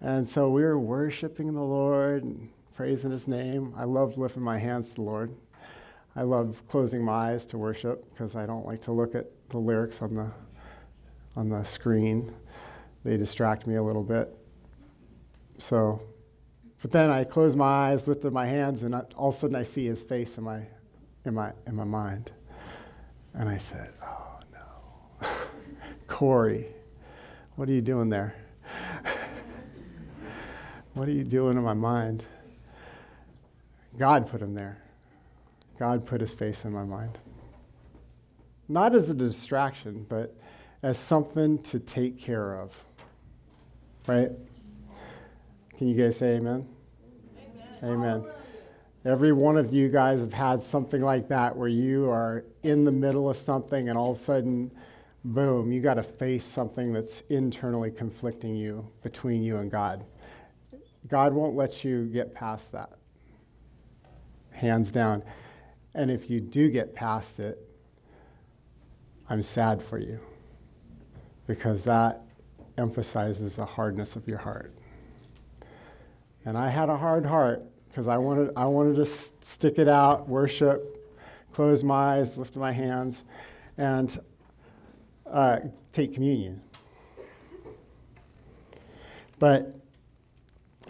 And 0.00 0.26
so 0.26 0.50
we 0.50 0.62
were 0.62 0.78
worshiping 0.78 1.54
the 1.54 1.62
Lord 1.62 2.22
and 2.22 2.50
praising 2.74 3.10
his 3.10 3.26
name. 3.26 3.74
I 3.76 3.84
love 3.84 4.16
lifting 4.16 4.42
my 4.42 4.58
hands 4.58 4.90
to 4.90 4.94
the 4.96 5.02
Lord. 5.02 5.34
I 6.14 6.22
love 6.22 6.62
closing 6.68 7.04
my 7.04 7.32
eyes 7.32 7.46
to 7.46 7.58
worship 7.58 8.08
because 8.10 8.36
I 8.36 8.46
don't 8.46 8.66
like 8.66 8.80
to 8.82 8.92
look 8.92 9.14
at 9.14 9.26
the 9.48 9.58
lyrics 9.58 10.02
on 10.02 10.14
the 10.14 10.30
on 11.36 11.48
the 11.48 11.64
screen. 11.64 12.34
They 13.04 13.16
distract 13.16 13.66
me 13.66 13.76
a 13.76 13.82
little 13.82 14.02
bit. 14.02 14.36
So, 15.58 16.02
but 16.82 16.90
then 16.90 17.10
I 17.10 17.24
closed 17.24 17.56
my 17.56 17.64
eyes, 17.64 18.08
lifted 18.08 18.32
my 18.32 18.46
hands, 18.46 18.82
and 18.82 18.94
all 19.16 19.28
of 19.28 19.34
a 19.34 19.38
sudden 19.38 19.56
I 19.56 19.62
see 19.62 19.86
his 19.86 20.02
face 20.02 20.36
in 20.36 20.44
my, 20.44 20.62
in 21.24 21.34
my, 21.34 21.52
in 21.66 21.76
my 21.76 21.84
mind. 21.84 22.32
And 23.34 23.48
I 23.48 23.58
said, 23.58 23.92
Oh 24.04 24.40
no. 24.52 25.28
Corey, 26.08 26.66
what 27.54 27.68
are 27.68 27.72
you 27.72 27.82
doing 27.82 28.08
there? 28.08 28.34
What 30.98 31.06
are 31.06 31.12
you 31.12 31.22
doing 31.22 31.56
in 31.56 31.62
my 31.62 31.74
mind? 31.74 32.24
God 33.96 34.26
put 34.26 34.42
him 34.42 34.54
there. 34.54 34.82
God 35.78 36.04
put 36.04 36.20
his 36.20 36.32
face 36.32 36.64
in 36.64 36.72
my 36.72 36.82
mind. 36.82 37.18
Not 38.68 38.96
as 38.96 39.08
a 39.08 39.14
distraction, 39.14 40.04
but 40.08 40.34
as 40.82 40.98
something 40.98 41.62
to 41.62 41.78
take 41.78 42.18
care 42.18 42.60
of. 42.60 42.84
Right? 44.08 44.30
Can 45.76 45.86
you 45.86 45.94
guys 45.94 46.16
say 46.16 46.36
amen? 46.36 46.66
Amen. 47.80 47.92
amen. 47.92 48.24
Every 49.04 49.32
one 49.32 49.56
of 49.56 49.72
you 49.72 49.88
guys 49.88 50.18
have 50.18 50.32
had 50.32 50.60
something 50.60 51.00
like 51.00 51.28
that 51.28 51.56
where 51.56 51.68
you 51.68 52.10
are 52.10 52.44
in 52.64 52.84
the 52.84 52.92
middle 52.92 53.30
of 53.30 53.36
something 53.36 53.88
and 53.88 53.96
all 53.96 54.12
of 54.12 54.18
a 54.18 54.20
sudden, 54.20 54.72
boom, 55.24 55.70
you 55.70 55.80
got 55.80 55.94
to 55.94 56.02
face 56.02 56.44
something 56.44 56.92
that's 56.92 57.20
internally 57.28 57.92
conflicting 57.92 58.56
you 58.56 58.88
between 59.02 59.44
you 59.44 59.58
and 59.58 59.70
God. 59.70 60.04
God 61.08 61.32
won't 61.32 61.54
let 61.54 61.84
you 61.84 62.04
get 62.06 62.34
past 62.34 62.72
that. 62.72 62.90
Hands 64.50 64.90
down. 64.90 65.22
And 65.94 66.10
if 66.10 66.28
you 66.28 66.40
do 66.40 66.68
get 66.70 66.94
past 66.94 67.40
it, 67.40 67.58
I'm 69.30 69.42
sad 69.42 69.82
for 69.82 69.98
you 69.98 70.20
because 71.46 71.84
that 71.84 72.22
emphasizes 72.76 73.56
the 73.56 73.64
hardness 73.64 74.16
of 74.16 74.28
your 74.28 74.38
heart. 74.38 74.72
And 76.44 76.56
I 76.56 76.68
had 76.68 76.88
a 76.88 76.96
hard 76.96 77.26
heart 77.26 77.62
because 77.88 78.06
I 78.06 78.18
wanted, 78.18 78.50
I 78.56 78.66
wanted 78.66 78.96
to 78.96 79.06
stick 79.06 79.78
it 79.78 79.88
out, 79.88 80.28
worship, 80.28 80.96
close 81.52 81.82
my 81.82 82.18
eyes, 82.18 82.36
lift 82.36 82.54
my 82.56 82.72
hands, 82.72 83.24
and 83.76 84.18
uh, 85.30 85.60
take 85.92 86.14
communion. 86.14 86.62
But 89.38 89.77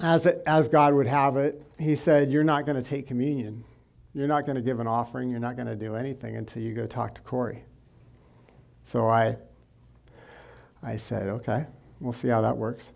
as, 0.02 0.26
it, 0.26 0.42
as 0.46 0.68
God 0.68 0.94
would 0.94 1.06
have 1.06 1.36
it, 1.36 1.62
He 1.78 1.96
said, 1.96 2.30
You're 2.30 2.44
not 2.44 2.66
going 2.66 2.82
to 2.82 2.88
take 2.88 3.06
communion. 3.06 3.64
You're 4.14 4.28
not 4.28 4.46
going 4.46 4.56
to 4.56 4.62
give 4.62 4.80
an 4.80 4.86
offering. 4.86 5.30
You're 5.30 5.40
not 5.40 5.56
going 5.56 5.68
to 5.68 5.76
do 5.76 5.94
anything 5.94 6.36
until 6.36 6.62
you 6.62 6.74
go 6.74 6.86
talk 6.86 7.14
to 7.14 7.20
Corey. 7.20 7.62
So 8.84 9.08
I 9.08 9.36
I 10.82 10.96
said, 10.96 11.28
okay, 11.28 11.66
we'll 12.00 12.12
see 12.12 12.28
how 12.28 12.40
that 12.42 12.56
works. 12.56 12.92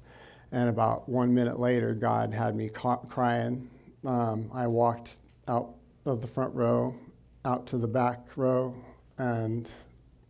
And 0.53 0.69
about 0.69 1.09
one 1.09 1.35
minute 1.35 1.59
later, 1.59 1.95
God 1.95 2.33
had 2.33 2.55
me 2.55 2.69
ca- 2.69 2.97
crying. 2.97 3.69
Um, 4.05 4.51
I 4.55 4.67
walked 4.67 5.17
out 5.49 5.75
of 6.05 6.21
the 6.21 6.27
front 6.27 6.55
row 6.55 6.95
out 7.45 7.67
to 7.69 7.79
the 7.79 7.89
back 7.89 8.21
row 8.37 8.75
and 9.19 9.69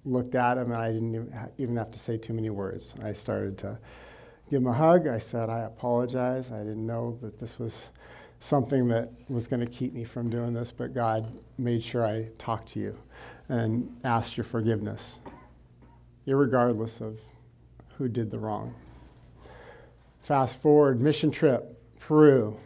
looked 0.05 0.35
at 0.35 0.57
him, 0.57 0.73
and 0.73 0.81
I 0.81 0.93
didn't 0.93 1.33
even 1.59 1.77
have 1.77 1.91
to 1.91 1.99
say 1.99 2.17
too 2.17 2.33
many 2.33 2.51
words. 2.51 2.95
I 3.03 3.13
started 3.13 3.59
to 3.59 3.79
give 4.53 4.61
him 4.61 4.69
a 4.69 4.73
hug. 4.75 5.07
I 5.07 5.19
said, 5.19 5.49
I 5.49 5.61
apologize. 5.61 6.53
I 6.53 6.59
didn't 6.59 6.87
know 6.87 7.17
that 7.23 7.41
this 7.41 7.59
was 7.59 7.89
something 8.39 8.87
that 8.89 9.11
was 9.31 9.47
going 9.47 9.61
to 9.61 9.67
keep 9.67 9.95
me 9.95 10.05
from 10.05 10.29
doing 10.29 10.53
this, 10.53 10.71
but 10.71 10.93
God 10.93 11.27
made 11.57 11.83
sure 11.83 12.05
I 12.05 12.29
talked 12.37 12.69
to 12.73 12.79
you 12.79 12.99
and 13.49 13.97
asked 14.05 14.37
your 14.37 14.45
forgiveness, 14.45 15.21
regardless 16.27 17.01
of 17.01 17.19
who 17.97 18.09
did 18.09 18.31
the 18.31 18.39
wrong. 18.39 18.75
Fast 20.21 20.61
forward, 20.61 21.01
mission 21.01 21.31
trip, 21.31 21.81
Peru, 21.99 22.59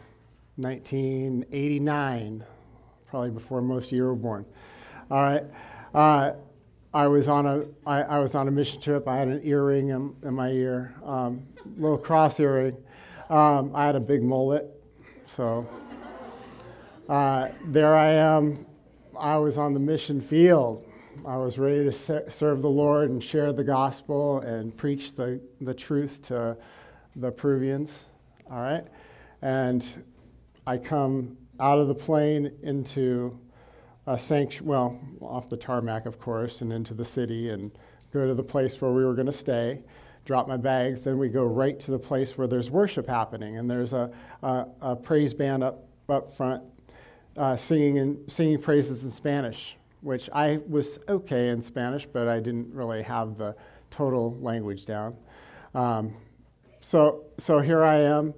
1989, 0.57 2.43
probably 3.09 3.29
before 3.29 3.61
most 3.61 3.85
of 3.85 3.91
you 3.93 4.03
were 4.03 4.13
born. 4.13 4.45
All 5.09 5.21
right. 5.21 5.45
Uh, 5.93 6.33
I 6.93 7.07
was 7.07 7.27
on 7.27 7.45
a 7.45 7.65
I, 7.85 8.01
I 8.03 8.19
was 8.19 8.33
on 8.33 8.47
a 8.47 8.51
mission 8.51 8.79
trip. 8.79 9.07
I 9.07 9.17
had 9.17 9.27
an 9.27 9.41
earring 9.43 9.89
in, 9.89 10.15
in 10.23 10.33
my 10.33 10.49
ear, 10.49 10.95
um, 11.03 11.45
little 11.77 11.97
cross 11.97 12.39
earring. 12.39 12.77
Um, 13.29 13.75
I 13.75 13.85
had 13.85 13.95
a 13.95 13.99
big 13.99 14.23
mullet, 14.23 14.71
so 15.25 15.67
uh, 17.09 17.49
there 17.65 17.95
I 17.95 18.11
am. 18.11 18.65
I 19.19 19.35
was 19.37 19.57
on 19.57 19.73
the 19.73 19.79
mission 19.79 20.21
field. 20.21 20.85
I 21.25 21.35
was 21.37 21.57
ready 21.57 21.83
to 21.83 21.91
ser- 21.91 22.29
serve 22.29 22.61
the 22.61 22.69
Lord 22.69 23.09
and 23.09 23.21
share 23.21 23.51
the 23.51 23.63
gospel 23.63 24.39
and 24.41 24.75
preach 24.75 25.15
the, 25.15 25.41
the 25.59 25.73
truth 25.73 26.21
to 26.23 26.55
the 27.15 27.31
Peruvians. 27.31 28.05
All 28.49 28.61
right, 28.61 28.85
and 29.41 29.85
I 30.65 30.77
come 30.77 31.37
out 31.59 31.79
of 31.79 31.89
the 31.89 31.95
plane 31.95 32.53
into 32.61 33.37
sanctuary, 34.15 34.69
well, 34.69 34.99
off 35.19 35.49
the 35.49 35.57
tarmac, 35.57 36.05
of 36.05 36.19
course, 36.19 36.61
and 36.61 36.71
into 36.71 36.93
the 36.93 37.03
city 37.03 37.49
and 37.49 37.71
go 38.13 38.25
to 38.25 38.33
the 38.33 38.43
place 38.43 38.79
where 38.79 38.91
we 38.91 39.03
were 39.03 39.13
going 39.13 39.27
to 39.27 39.33
stay, 39.33 39.81
drop 40.23 40.47
my 40.47 40.55
bags. 40.55 41.03
Then 41.03 41.17
we 41.17 41.27
go 41.27 41.43
right 41.43 41.77
to 41.81 41.91
the 41.91 41.99
place 41.99 42.37
where 42.37 42.47
there's 42.47 42.71
worship 42.71 43.07
happening, 43.07 43.57
and 43.57 43.69
there's 43.69 43.91
a, 43.91 44.11
a, 44.41 44.65
a 44.81 44.95
praise 44.95 45.33
band 45.33 45.63
up, 45.63 45.87
up 46.07 46.31
front 46.31 46.63
uh, 47.35 47.55
singing, 47.55 47.99
and 47.99 48.31
singing 48.31 48.61
praises 48.61 49.03
in 49.03 49.11
Spanish, 49.11 49.75
which 50.01 50.29
I 50.31 50.59
was 50.67 50.99
okay 51.09 51.49
in 51.49 51.61
Spanish, 51.61 52.05
but 52.05 52.27
I 52.27 52.39
didn't 52.39 52.73
really 52.73 53.03
have 53.03 53.37
the 53.37 53.55
total 53.89 54.37
language 54.39 54.85
down. 54.85 55.17
Um, 55.75 56.15
so, 56.79 57.25
so 57.37 57.59
here 57.59 57.83
I 57.83 57.97
am. 57.97 58.33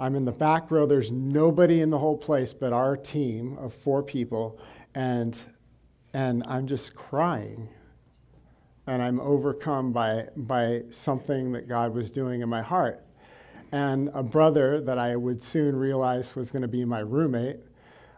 I'm 0.00 0.16
in 0.16 0.24
the 0.24 0.32
back 0.32 0.70
row. 0.70 0.84
There's 0.84 1.12
nobody 1.12 1.80
in 1.80 1.90
the 1.90 1.98
whole 1.98 2.18
place 2.18 2.52
but 2.52 2.72
our 2.72 2.96
team 2.96 3.56
of 3.58 3.72
four 3.72 4.02
people 4.02 4.58
and 4.94 5.38
and 6.14 6.42
I'm 6.46 6.66
just 6.66 6.94
crying. 6.94 7.68
And 8.86 9.00
I'm 9.00 9.20
overcome 9.20 9.92
by 9.92 10.28
by 10.36 10.82
something 10.90 11.52
that 11.52 11.68
God 11.68 11.94
was 11.94 12.10
doing 12.10 12.40
in 12.40 12.48
my 12.48 12.62
heart. 12.62 13.04
And 13.70 14.10
a 14.12 14.22
brother 14.22 14.80
that 14.80 14.98
I 14.98 15.16
would 15.16 15.40
soon 15.42 15.76
realize 15.76 16.34
was 16.36 16.50
going 16.50 16.62
to 16.62 16.68
be 16.68 16.84
my 16.84 16.98
roommate 16.98 17.60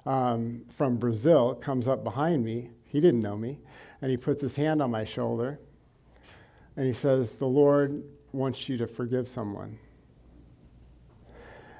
um, 0.06 0.64
from 0.70 0.96
Brazil 0.96 1.54
comes 1.54 1.86
up 1.86 2.02
behind 2.02 2.44
me. 2.44 2.70
He 2.90 3.00
didn't 3.00 3.20
know 3.20 3.36
me, 3.36 3.58
and 4.02 4.10
he 4.10 4.16
puts 4.16 4.42
his 4.42 4.56
hand 4.56 4.82
on 4.82 4.90
my 4.90 5.04
shoulder, 5.04 5.60
and 6.76 6.86
he 6.86 6.92
says, 6.92 7.36
"The 7.36 7.46
Lord 7.46 8.02
wants 8.32 8.68
you 8.68 8.76
to 8.78 8.86
forgive 8.86 9.28
someone." 9.28 9.78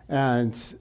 And 0.09 0.79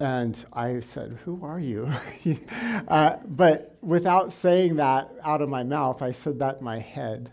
and 0.00 0.44
I 0.52 0.80
said, 0.80 1.18
Who 1.24 1.44
are 1.44 1.60
you? 1.60 1.88
uh, 2.88 3.16
but 3.24 3.76
without 3.80 4.32
saying 4.32 4.76
that 4.76 5.10
out 5.24 5.42
of 5.42 5.48
my 5.48 5.62
mouth, 5.62 6.02
I 6.02 6.12
said 6.12 6.38
that 6.40 6.58
in 6.58 6.64
my 6.64 6.78
head. 6.78 7.32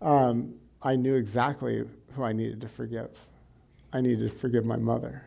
Um, 0.00 0.54
I 0.82 0.96
knew 0.96 1.14
exactly 1.14 1.84
who 2.12 2.22
I 2.22 2.32
needed 2.32 2.60
to 2.62 2.68
forgive. 2.68 3.10
I 3.92 4.00
needed 4.00 4.30
to 4.30 4.34
forgive 4.34 4.64
my 4.64 4.76
mother. 4.76 5.24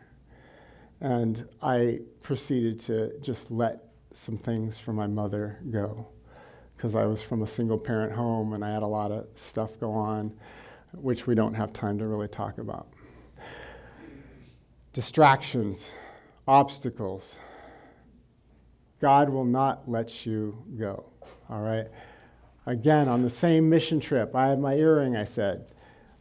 And 1.00 1.48
I 1.62 2.00
proceeded 2.22 2.80
to 2.80 3.18
just 3.20 3.50
let 3.50 3.84
some 4.12 4.38
things 4.38 4.78
from 4.78 4.96
my 4.96 5.06
mother 5.06 5.58
go 5.70 6.06
because 6.76 6.94
I 6.94 7.04
was 7.04 7.22
from 7.22 7.42
a 7.42 7.46
single 7.46 7.78
parent 7.78 8.12
home 8.12 8.52
and 8.52 8.64
I 8.64 8.72
had 8.72 8.82
a 8.82 8.86
lot 8.86 9.10
of 9.10 9.26
stuff 9.34 9.78
go 9.78 9.92
on, 9.92 10.32
which 10.92 11.26
we 11.26 11.34
don't 11.34 11.54
have 11.54 11.72
time 11.72 11.98
to 11.98 12.06
really 12.06 12.28
talk 12.28 12.58
about. 12.58 12.88
Distractions 14.92 15.90
obstacles, 16.46 17.38
God 19.00 19.28
will 19.28 19.44
not 19.44 19.88
let 19.88 20.24
you 20.26 20.62
go. 20.78 21.04
All 21.48 21.60
right? 21.60 21.86
Again, 22.66 23.08
on 23.08 23.22
the 23.22 23.30
same 23.30 23.68
mission 23.68 24.00
trip, 24.00 24.34
I 24.34 24.48
had 24.48 24.58
my 24.58 24.74
earring, 24.74 25.16
I 25.16 25.24
said. 25.24 25.66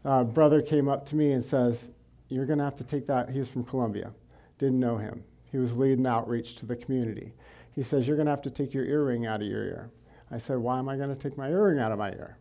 A 0.04 0.24
brother 0.24 0.62
came 0.62 0.90
up 0.90 1.06
to 1.08 1.16
me 1.16 1.32
and 1.32 1.44
says, 1.44 1.90
You're 2.28 2.46
going 2.46 2.60
to 2.60 2.66
have 2.66 2.76
to 2.76 2.84
take 2.84 3.08
that. 3.08 3.30
He 3.30 3.40
was 3.40 3.50
from 3.50 3.64
Colombia. 3.64 4.12
Didn't 4.58 4.80
know 4.80 4.98
him. 4.98 5.24
He 5.52 5.58
was 5.58 5.78
leading 5.78 6.06
outreach 6.06 6.56
to 6.56 6.66
the 6.66 6.76
community. 6.76 7.34
He 7.74 7.84
says, 7.84 8.06
You're 8.06 8.18
going 8.18 8.26
to 8.26 8.32
have 8.32 8.42
to 8.42 8.50
take 8.50 8.74
your 8.74 8.86
earring 8.86 9.26
out 9.26 9.42
of 9.42 9.48
your 9.48 9.64
ear. 9.64 9.92
I 10.30 10.38
said, 10.38 10.58
Why 10.58 10.80
am 10.80 10.90
I 10.90 10.98
going 10.98 11.10
to 11.10 11.16
take 11.16 11.38
my 11.38 11.50
earring 11.50 11.80
out 11.80 11.92
of 11.92 12.00
my 12.00 12.10
ear? 12.10 12.38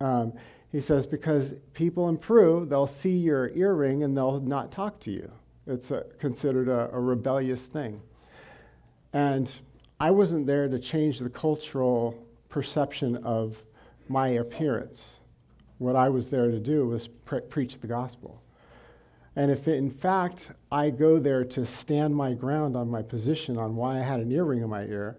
Um, 0.00 0.34
he 0.70 0.80
says, 0.80 1.06
Because 1.06 1.54
people 1.72 2.08
in 2.08 2.18
Peru, 2.18 2.66
they'll 2.66 2.86
see 2.86 3.16
your 3.16 3.48
earring 3.50 4.04
and 4.04 4.16
they'll 4.16 4.40
not 4.40 4.70
talk 4.70 5.00
to 5.00 5.10
you. 5.10 5.32
It's 5.66 5.90
a, 5.90 6.04
considered 6.18 6.68
a, 6.68 6.90
a 6.92 7.00
rebellious 7.00 7.66
thing. 7.66 8.00
And 9.12 9.52
I 10.00 10.10
wasn't 10.10 10.46
there 10.46 10.68
to 10.68 10.78
change 10.78 11.18
the 11.18 11.30
cultural 11.30 12.26
perception 12.48 13.16
of 13.18 13.64
my 14.08 14.28
appearance. 14.28 15.20
What 15.78 15.96
I 15.96 16.08
was 16.08 16.30
there 16.30 16.50
to 16.50 16.58
do 16.58 16.86
was 16.86 17.08
pre- 17.08 17.40
preach 17.40 17.78
the 17.78 17.86
gospel. 17.86 18.42
And 19.34 19.50
if 19.50 19.66
in 19.66 19.90
fact 19.90 20.50
I 20.70 20.90
go 20.90 21.18
there 21.18 21.44
to 21.44 21.64
stand 21.64 22.14
my 22.14 22.34
ground 22.34 22.76
on 22.76 22.90
my 22.90 23.02
position 23.02 23.56
on 23.56 23.76
why 23.76 23.98
I 23.98 24.02
had 24.02 24.20
an 24.20 24.30
earring 24.30 24.62
in 24.62 24.68
my 24.68 24.84
ear, 24.84 25.18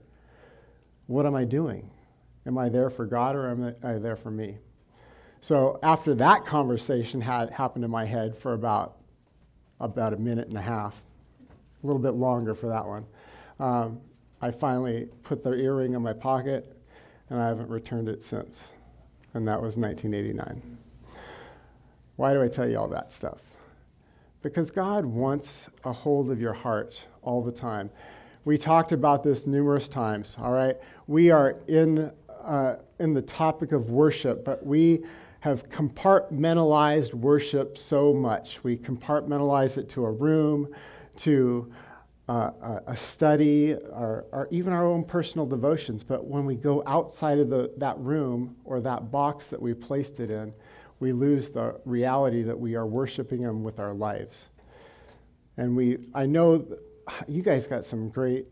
what 1.07 1.25
am 1.25 1.35
I 1.35 1.45
doing? 1.45 1.89
Am 2.45 2.57
I 2.57 2.69
there 2.69 2.89
for 2.89 3.05
God 3.05 3.35
or 3.35 3.49
am 3.49 3.75
I 3.83 3.93
there 3.93 4.15
for 4.15 4.31
me? 4.31 4.57
So 5.41 5.79
after 5.81 6.13
that 6.15 6.45
conversation 6.45 7.21
had 7.21 7.53
happened 7.53 7.83
in 7.83 7.91
my 7.91 8.05
head 8.05 8.37
for 8.37 8.53
about 8.53 8.97
about 9.83 10.13
a 10.13 10.17
minute 10.17 10.47
and 10.47 10.57
a 10.57 10.61
half, 10.61 11.03
a 11.83 11.85
little 11.85 12.01
bit 12.01 12.13
longer 12.13 12.55
for 12.55 12.67
that 12.67 12.87
one. 12.87 13.05
Um, 13.59 13.99
I 14.41 14.51
finally 14.51 15.07
put 15.23 15.43
the 15.43 15.53
earring 15.53 15.93
in 15.93 16.01
my 16.01 16.13
pocket, 16.13 16.75
and 17.29 17.39
I 17.39 17.47
haven't 17.47 17.69
returned 17.69 18.07
it 18.07 18.23
since. 18.23 18.69
And 19.33 19.47
that 19.47 19.61
was 19.61 19.77
1989. 19.77 20.77
Why 22.15 22.33
do 22.33 22.41
I 22.41 22.47
tell 22.47 22.69
you 22.69 22.77
all 22.77 22.87
that 22.89 23.11
stuff? 23.11 23.39
Because 24.41 24.69
God 24.69 25.05
wants 25.05 25.69
a 25.83 25.91
hold 25.91 26.29
of 26.29 26.39
your 26.39 26.53
heart 26.53 27.05
all 27.21 27.41
the 27.41 27.51
time. 27.51 27.89
We 28.45 28.57
talked 28.57 28.91
about 28.91 29.23
this 29.23 29.47
numerous 29.47 29.87
times, 29.87 30.35
all 30.39 30.51
right? 30.51 30.77
We 31.07 31.31
are 31.31 31.55
in, 31.67 32.11
uh, 32.43 32.75
in 32.99 33.13
the 33.13 33.21
topic 33.21 33.71
of 33.71 33.89
worship, 33.89 34.43
but 34.43 34.65
we 34.65 35.03
have 35.43 35.69
compartmentalized 35.69 37.13
worship 37.13 37.77
so 37.77 38.13
much. 38.13 38.63
We 38.63 38.77
compartmentalize 38.77 39.77
it 39.77 39.89
to 39.89 40.05
a 40.05 40.09
room, 40.09 40.73
to 41.17 41.69
uh, 42.29 42.79
a 42.87 42.95
study, 42.95 43.73
or, 43.73 44.23
or, 44.31 44.47
even 44.51 44.71
our 44.71 44.85
own 44.85 45.03
personal 45.03 45.45
devotions. 45.45 46.01
But 46.01 46.25
when 46.27 46.45
we 46.45 46.55
go 46.55 46.81
outside 46.87 47.39
of 47.39 47.49
the, 47.49 47.73
that 47.75 47.99
room 47.99 48.55
or 48.63 48.79
that 48.79 49.11
box 49.11 49.47
that 49.47 49.61
we 49.61 49.73
placed 49.73 50.21
it 50.21 50.31
in, 50.31 50.53
we 51.01 51.11
lose 51.11 51.49
the 51.49 51.77
reality 51.83 52.43
that 52.43 52.57
we 52.57 52.75
are 52.75 52.87
worshiping 52.87 53.41
Him 53.41 53.63
with 53.63 53.79
our 53.79 53.93
lives. 53.93 54.47
And 55.57 55.75
we, 55.75 55.97
I 56.15 56.25
know 56.25 56.65
you 57.27 57.41
guys 57.41 57.67
got 57.67 57.83
some 57.83 58.07
great 58.07 58.45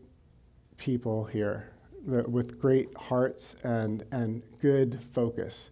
people 0.76 1.24
here 1.24 1.70
with 2.04 2.60
great 2.60 2.94
hearts 2.98 3.56
and, 3.64 4.04
and 4.12 4.42
good 4.60 5.00
focus. 5.14 5.70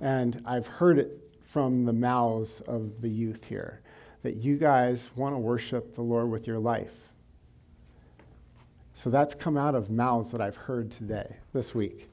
And 0.00 0.42
I've 0.46 0.66
heard 0.66 0.98
it 0.98 1.20
from 1.42 1.84
the 1.84 1.92
mouths 1.92 2.60
of 2.60 3.00
the 3.00 3.08
youth 3.08 3.44
here 3.44 3.80
that 4.22 4.36
you 4.36 4.56
guys 4.56 5.08
want 5.16 5.34
to 5.34 5.38
worship 5.38 5.94
the 5.94 6.02
Lord 6.02 6.30
with 6.30 6.46
your 6.46 6.58
life. 6.58 7.12
So 8.94 9.10
that's 9.10 9.34
come 9.34 9.56
out 9.56 9.74
of 9.74 9.90
mouths 9.90 10.32
that 10.32 10.40
I've 10.40 10.56
heard 10.56 10.90
today, 10.90 11.36
this 11.52 11.74
week. 11.74 12.08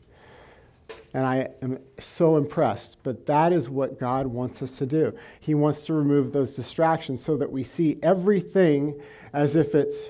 And 1.13 1.25
I 1.25 1.49
am 1.61 1.79
so 1.99 2.37
impressed. 2.37 2.97
But 3.01 3.25
that 3.25 3.51
is 3.51 3.69
what 3.69 3.99
God 3.99 4.27
wants 4.27 4.61
us 4.61 4.71
to 4.73 4.85
do. 4.85 5.17
He 5.39 5.55
wants 5.55 5.81
to 5.83 5.93
remove 5.93 6.31
those 6.31 6.55
distractions 6.55 7.23
so 7.23 7.37
that 7.37 7.51
we 7.51 7.63
see 7.63 7.97
everything 8.03 9.01
as 9.33 9.55
if 9.55 9.73
it's 9.73 10.09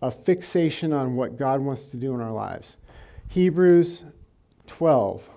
a 0.00 0.10
fixation 0.10 0.92
on 0.92 1.16
what 1.16 1.36
God 1.36 1.60
wants 1.60 1.86
to 1.88 1.96
do 1.96 2.14
in 2.14 2.20
our 2.20 2.32
lives. 2.32 2.76
Hebrews 3.28 4.04
12. 4.66 5.28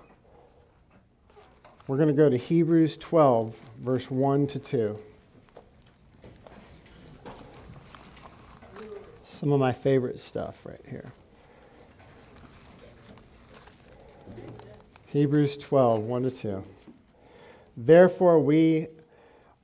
We're 1.88 1.98
going 1.98 2.08
to 2.08 2.14
go 2.14 2.28
to 2.28 2.36
Hebrews 2.36 2.96
12, 2.96 3.56
verse 3.78 4.10
1 4.10 4.48
to 4.48 4.58
2. 4.58 4.98
Some 9.22 9.52
of 9.52 9.60
my 9.60 9.72
favorite 9.72 10.18
stuff 10.18 10.66
right 10.66 10.80
here. 10.90 11.12
Hebrews 15.06 15.56
12, 15.58 16.00
1 16.00 16.22
to 16.24 16.30
2. 16.32 16.64
Therefore, 17.76 18.40
we 18.40 18.88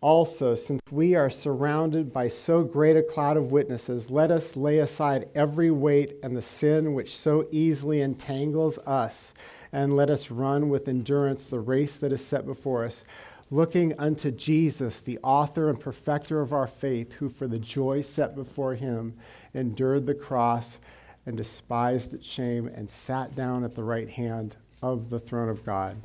also, 0.01 0.55
since 0.55 0.81
we 0.93 1.17
are 1.17 1.29
surrounded 1.29 2.13
by 2.13 2.29
so 2.29 2.63
great 2.63 2.97
a 2.97 3.03
cloud 3.03 3.37
of 3.37 3.51
witnesses, 3.51 4.11
let 4.11 4.31
us 4.31 4.55
lay 4.55 4.79
aside 4.79 5.29
every 5.35 5.73
weight 5.73 6.15
and 6.23 6.37
the 6.37 6.43
sin 6.43 6.95
which 6.95 7.17
so 7.17 7.49
easily 7.51 8.01
entangles 8.01 8.79
us 8.79 9.33
and 9.73 9.97
let 9.97 10.11
us 10.11 10.31
run 10.31 10.69
with 10.69 10.87
endurance 10.87 11.47
the 11.47 11.61
race 11.61 11.97
that 11.97 12.13
is 12.13 12.25
set 12.25 12.45
before 12.45 12.85
us, 12.85 13.05
looking 13.51 13.99
unto 13.99 14.31
Jesus, 14.31 15.01
the 15.01 15.19
author 15.23 15.71
and 15.71 15.81
perfecter 15.81 16.41
of 16.41 16.53
our 16.53 16.67
faith, 16.67 17.15
who 17.15 17.29
for 17.29 17.47
the 17.47 17.59
joy 17.59 18.03
set 18.03 18.35
before 18.35 18.75
him 18.75 19.15
endured 19.55 20.07
the 20.07 20.15
cross 20.15 20.79
and 21.25 21.37
despised 21.37 22.13
its 22.13 22.27
shame 22.27 22.67
and 22.67 22.89
sat 22.89 23.35
down 23.35 23.65
at 23.65 23.75
the 23.75 23.85
right 23.85 24.11
hand 24.11 24.57
of 24.83 25.11
the 25.11 25.21
throne 25.21 25.49
of 25.49 25.65
God. 25.65 26.03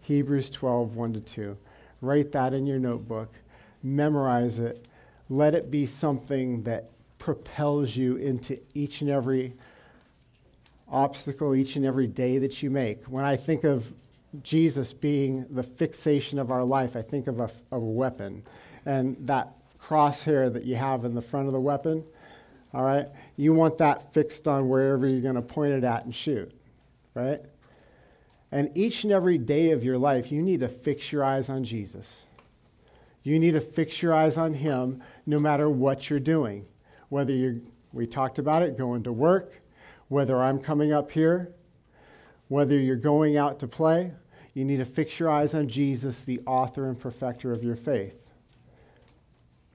Hebrews 0.00 0.50
12, 0.50 0.96
1 0.96 1.12
to 1.12 1.20
2. 1.20 1.56
Write 2.00 2.32
that 2.32 2.54
in 2.54 2.66
your 2.66 2.78
notebook, 2.78 3.34
memorize 3.82 4.58
it, 4.58 4.88
let 5.28 5.54
it 5.54 5.70
be 5.70 5.86
something 5.86 6.62
that 6.64 6.90
propels 7.18 7.94
you 7.94 8.16
into 8.16 8.58
each 8.74 9.02
and 9.02 9.10
every 9.10 9.52
obstacle, 10.90 11.54
each 11.54 11.76
and 11.76 11.84
every 11.84 12.06
day 12.06 12.38
that 12.38 12.62
you 12.62 12.70
make. 12.70 13.04
When 13.04 13.24
I 13.24 13.36
think 13.36 13.64
of 13.64 13.92
Jesus 14.42 14.92
being 14.92 15.46
the 15.50 15.62
fixation 15.62 16.38
of 16.38 16.50
our 16.50 16.64
life, 16.64 16.96
I 16.96 17.02
think 17.02 17.26
of 17.26 17.40
a, 17.40 17.44
of 17.44 17.52
a 17.72 17.78
weapon. 17.78 18.42
And 18.86 19.16
that 19.26 19.54
crosshair 19.82 20.52
that 20.52 20.64
you 20.64 20.76
have 20.76 21.04
in 21.04 21.14
the 21.14 21.22
front 21.22 21.46
of 21.46 21.52
the 21.52 21.60
weapon, 21.60 22.04
all 22.72 22.84
right, 22.84 23.08
you 23.36 23.52
want 23.52 23.78
that 23.78 24.12
fixed 24.12 24.46
on 24.46 24.68
wherever 24.68 25.08
you're 25.08 25.20
going 25.20 25.34
to 25.34 25.42
point 25.42 25.72
it 25.72 25.84
at 25.84 26.04
and 26.04 26.14
shoot, 26.14 26.52
right? 27.14 27.40
And 28.52 28.70
each 28.76 29.04
and 29.04 29.12
every 29.12 29.38
day 29.38 29.70
of 29.72 29.84
your 29.84 29.98
life, 29.98 30.30
you 30.30 30.42
need 30.42 30.60
to 30.60 30.68
fix 30.68 31.12
your 31.12 31.24
eyes 31.24 31.48
on 31.48 31.64
Jesus. 31.64 32.24
You 33.22 33.38
need 33.38 33.52
to 33.52 33.60
fix 33.60 34.02
your 34.02 34.14
eyes 34.14 34.36
on 34.36 34.54
Him 34.54 35.02
no 35.26 35.38
matter 35.38 35.68
what 35.68 36.08
you're 36.08 36.20
doing. 36.20 36.66
Whether 37.08 37.32
you're, 37.32 37.56
we 37.92 38.06
talked 38.06 38.38
about 38.38 38.62
it, 38.62 38.78
going 38.78 39.02
to 39.04 39.12
work, 39.12 39.59
whether 40.10 40.42
I'm 40.42 40.58
coming 40.58 40.92
up 40.92 41.12
here, 41.12 41.54
whether 42.48 42.76
you're 42.76 42.96
going 42.96 43.36
out 43.36 43.60
to 43.60 43.68
play, 43.68 44.10
you 44.54 44.64
need 44.64 44.78
to 44.78 44.84
fix 44.84 45.20
your 45.20 45.30
eyes 45.30 45.54
on 45.54 45.68
Jesus, 45.68 46.22
the 46.24 46.40
author 46.46 46.88
and 46.88 46.98
perfecter 46.98 47.52
of 47.52 47.62
your 47.62 47.76
faith. 47.76 48.28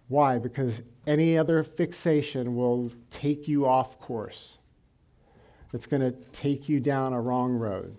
Why? 0.09 0.37
Because 0.37 0.83
any 1.07 1.37
other 1.37 1.63
fixation 1.63 2.53
will 2.53 2.91
take 3.09 3.47
you 3.47 3.65
off 3.65 3.97
course. 3.97 4.57
It's 5.71 5.85
going 5.85 6.01
to 6.01 6.11
take 6.33 6.67
you 6.67 6.81
down 6.81 7.13
a 7.13 7.21
wrong 7.21 7.53
road 7.53 7.95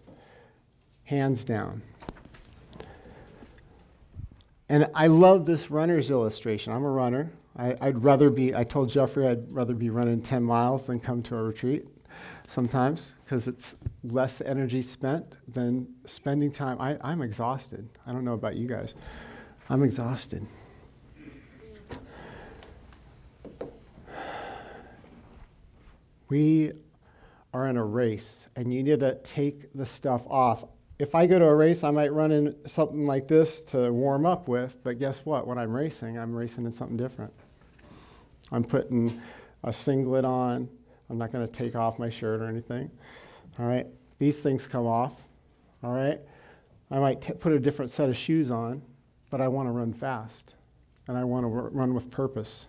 hands 1.05 1.43
down. 1.43 1.81
And 4.69 4.91
I 4.95 5.07
love 5.07 5.47
this 5.47 5.71
runner's 5.71 6.11
illustration. 6.11 6.75
I'm 6.75 6.85
a 6.85 6.91
runner. 6.91 7.33
I, 7.57 7.77
would 7.81 8.05
rather 8.05 8.29
be, 8.29 8.55
I 8.55 8.65
told 8.65 8.91
Jeffrey 8.91 9.27
I'd 9.27 9.51
rather 9.51 9.73
be 9.73 9.89
running 9.89 10.21
10 10.21 10.43
miles 10.43 10.89
than 10.89 11.01
come 11.01 11.23
to 11.23 11.37
a 11.37 11.43
retreat 11.43 11.87
sometimes 12.47 13.13
because 13.25 13.49
it's 13.49 13.75
less 14.05 14.41
energy 14.41 14.83
spent 14.83 15.37
than 15.49 15.89
spending 16.05 16.51
time. 16.51 16.81
I, 16.81 16.99
I'm 17.01 17.23
exhausted. 17.23 17.89
I 18.07 18.13
don't 18.13 18.25
know 18.25 18.35
about 18.35 18.57
you 18.57 18.67
guys. 18.69 18.95
I'm 19.69 19.83
exhausted. 19.83 20.47
We 26.29 26.73
are 27.53 27.67
in 27.69 27.77
a 27.77 27.85
race, 27.85 28.47
and 28.57 28.73
you 28.73 28.83
need 28.83 29.01
to 29.01 29.15
take 29.23 29.73
the 29.73 29.87
stuff 29.87 30.27
off 30.29 30.65
if 30.99 31.15
I 31.15 31.27
go 31.27 31.39
to 31.39 31.45
a 31.45 31.55
race, 31.55 31.85
I 31.85 31.91
might 31.91 32.13
run 32.13 32.33
in 32.33 32.57
something 32.67 33.05
like 33.05 33.29
this 33.29 33.61
to 33.63 33.93
warm 33.93 34.25
up 34.25 34.49
with, 34.49 34.83
but 34.83 34.99
guess 34.99 35.27
what? 35.27 35.47
When 35.47 35.59
I'm 35.59 35.75
racing, 35.77 36.19
I'm 36.19 36.35
racing 36.35 36.65
in 36.65 36.73
something 36.73 36.97
different. 36.97 37.35
I'm 38.51 38.65
putting 38.65 39.21
a 39.63 39.73
singlet 39.73 40.25
on. 40.25 40.69
I'm 41.09 41.19
not 41.19 41.33
going 41.33 41.47
to 41.47 41.53
take 41.53 41.77
off 41.77 41.99
my 41.99 42.11
shirt 42.11 42.41
or 42.41 42.47
anything. 42.47 42.91
All 43.59 43.67
right? 43.67 43.87
These 44.19 44.39
things 44.39 44.67
come 44.67 44.87
off. 44.87 45.15
All 45.83 45.93
right? 45.93 46.21
I 46.91 46.99
might 46.99 47.23
t- 47.23 47.33
put 47.33 47.53
a 47.53 47.59
different 47.59 47.91
set 47.91 48.09
of 48.09 48.17
shoes 48.17 48.51
on, 48.51 48.83
but 49.31 49.41
I 49.41 49.49
want 49.49 49.69
to 49.69 49.73
run 49.73 49.93
fast 49.93 50.55
and 51.09 51.17
I 51.17 51.25
want 51.25 51.45
to 51.45 51.53
r- 51.53 51.69
run 51.69 51.95
with 51.95 52.11
purpose. 52.11 52.67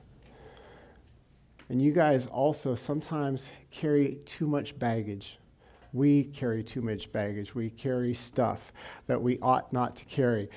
And 1.70 1.82
you 1.82 1.92
guys 1.92 2.26
also 2.28 2.76
sometimes 2.76 3.52
carry 3.72 4.20
too 4.26 4.48
much 4.48 4.78
baggage 4.78 5.40
we 5.94 6.26
carry 6.26 6.64
too 6.64 6.82
much 6.82 7.12
baggage. 7.12 7.56
We 7.56 7.70
carry 7.70 8.14
stuff 8.14 8.72
that 9.08 9.22
we 9.22 9.40
ought 9.40 9.72
not 9.74 9.96
to 9.98 10.06
carry. 10.06 10.50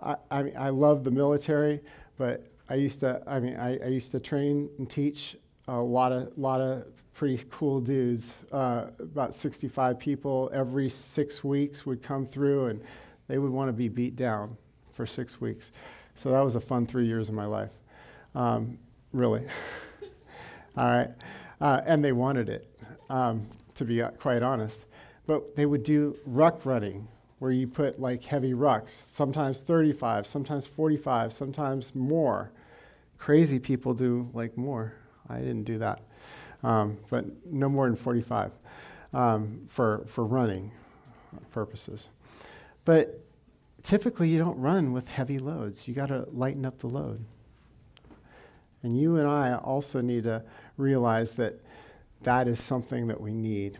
I, 0.00 0.16
I, 0.30 0.42
mean, 0.42 0.54
I 0.56 0.70
love 0.70 1.04
the 1.04 1.10
military, 1.10 1.80
but 2.16 2.46
I 2.68 2.74
used 2.74 3.00
to, 3.00 3.22
I 3.26 3.40
mean, 3.40 3.56
I, 3.56 3.78
I 3.78 3.88
used 3.88 4.12
to 4.12 4.20
train 4.20 4.70
and 4.78 4.88
teach 4.88 5.36
a 5.66 5.76
lot 5.76 6.12
of, 6.12 6.36
lot 6.36 6.60
of 6.60 6.86
pretty 7.18 7.42
cool 7.50 7.80
dudes. 7.80 8.32
Uh, 8.52 8.86
about 9.00 9.34
65 9.34 9.98
people 9.98 10.50
every 10.54 10.88
six 10.88 11.42
weeks 11.42 11.84
would 11.84 12.02
come 12.02 12.24
through 12.24 12.66
and 12.66 12.80
they 13.26 13.38
would 13.38 13.50
want 13.50 13.68
to 13.68 13.72
be 13.72 13.88
beat 13.88 14.16
down 14.16 14.56
for 14.92 15.04
six 15.04 15.40
weeks. 15.40 15.72
So 16.14 16.30
that 16.30 16.40
was 16.40 16.54
a 16.54 16.60
fun 16.60 16.86
three 16.86 17.06
years 17.06 17.28
of 17.28 17.34
my 17.34 17.44
life, 17.44 17.72
um, 18.34 18.78
really. 19.12 19.44
All 20.76 20.86
right. 20.86 21.10
Uh, 21.60 21.80
and 21.84 22.04
they 22.04 22.12
wanted 22.12 22.48
it. 22.48 22.72
Um, 23.10 23.48
to 23.78 23.84
be 23.84 24.02
uh, 24.02 24.10
quite 24.10 24.42
honest. 24.42 24.84
But 25.26 25.56
they 25.56 25.66
would 25.66 25.82
do 25.82 26.16
ruck 26.26 26.66
running, 26.66 27.08
where 27.38 27.50
you 27.50 27.66
put 27.66 28.00
like 28.00 28.24
heavy 28.24 28.52
rucks, 28.52 28.90
sometimes 28.90 29.60
35, 29.60 30.26
sometimes 30.26 30.66
45, 30.66 31.32
sometimes 31.32 31.94
more. 31.94 32.52
Crazy 33.16 33.58
people 33.58 33.94
do 33.94 34.28
like 34.32 34.56
more. 34.56 34.94
I 35.28 35.38
didn't 35.38 35.64
do 35.64 35.78
that, 35.78 36.00
um, 36.62 36.98
but 37.10 37.24
no 37.46 37.68
more 37.68 37.86
than 37.86 37.96
45 37.96 38.52
um, 39.12 39.62
for, 39.68 40.04
for 40.06 40.24
running 40.24 40.72
purposes. 41.52 42.08
But 42.84 43.20
typically, 43.82 44.28
you 44.28 44.38
don't 44.38 44.58
run 44.58 44.92
with 44.92 45.08
heavy 45.08 45.38
loads. 45.38 45.86
You 45.86 45.94
got 45.94 46.08
to 46.08 46.26
lighten 46.32 46.64
up 46.64 46.78
the 46.78 46.88
load. 46.88 47.24
And 48.82 48.98
you 48.98 49.16
and 49.16 49.28
I 49.28 49.56
also 49.56 50.00
need 50.00 50.24
to 50.24 50.42
realize 50.76 51.32
that 51.32 51.60
that 52.22 52.48
is 52.48 52.60
something 52.60 53.08
that 53.08 53.20
we 53.20 53.32
need. 53.32 53.78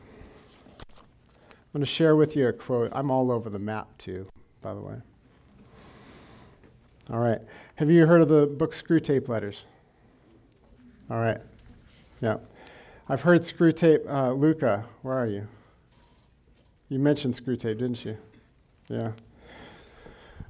I'm 0.89 1.73
going 1.73 1.81
to 1.81 1.87
share 1.87 2.17
with 2.17 2.37
you 2.37 2.49
a 2.49 2.53
quote. 2.53 2.91
I'm 2.95 3.11
all 3.11 3.31
over 3.31 3.51
the 3.51 3.59
map, 3.59 3.87
too, 3.99 4.29
by 4.63 4.75
the 4.75 4.81
way. 4.81 4.97
All 7.11 7.21
right. 7.21 7.41
Have 7.77 7.91
you 7.91 8.07
heard 8.07 8.21
of 8.21 8.29
the 8.29 8.47
book 8.47 8.73
Screwtape 8.73 9.29
Letters? 9.29 9.65
All 11.11 11.21
right. 11.21 11.39
Yeah. 12.21 12.39
I've 13.11 13.23
heard 13.23 13.41
Screwtape. 13.41 14.07
Uh, 14.07 14.33
Luca, 14.33 14.85
where 15.01 15.15
are 15.15 15.27
you? 15.27 15.49
You 16.91 16.99
mentioned 16.99 17.35
Screwtape, 17.35 17.79
didn't 17.79 18.05
you? 18.05 18.19
Yeah. 18.89 19.13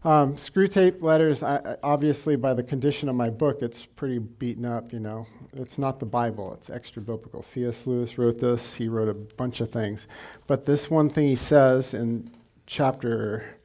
Um, 0.04 0.34
Screwtape 0.34 1.00
letters, 1.00 1.44
I, 1.44 1.76
obviously, 1.84 2.34
by 2.34 2.54
the 2.54 2.64
condition 2.64 3.08
of 3.08 3.14
my 3.14 3.30
book, 3.30 3.62
it's 3.62 3.84
pretty 3.84 4.18
beaten 4.18 4.64
up, 4.64 4.92
you 4.92 4.98
know. 4.98 5.26
It's 5.52 5.78
not 5.78 6.00
the 6.00 6.06
Bible, 6.06 6.52
it's 6.52 6.68
extra 6.68 7.00
biblical. 7.00 7.42
C.S. 7.42 7.86
Lewis 7.86 8.18
wrote 8.18 8.40
this, 8.40 8.74
he 8.74 8.88
wrote 8.88 9.08
a 9.08 9.14
bunch 9.14 9.60
of 9.60 9.70
things. 9.70 10.08
But 10.48 10.66
this 10.66 10.90
one 10.90 11.10
thing 11.10 11.28
he 11.28 11.36
says 11.36 11.94
in 11.94 12.30
chapter, 12.66 13.56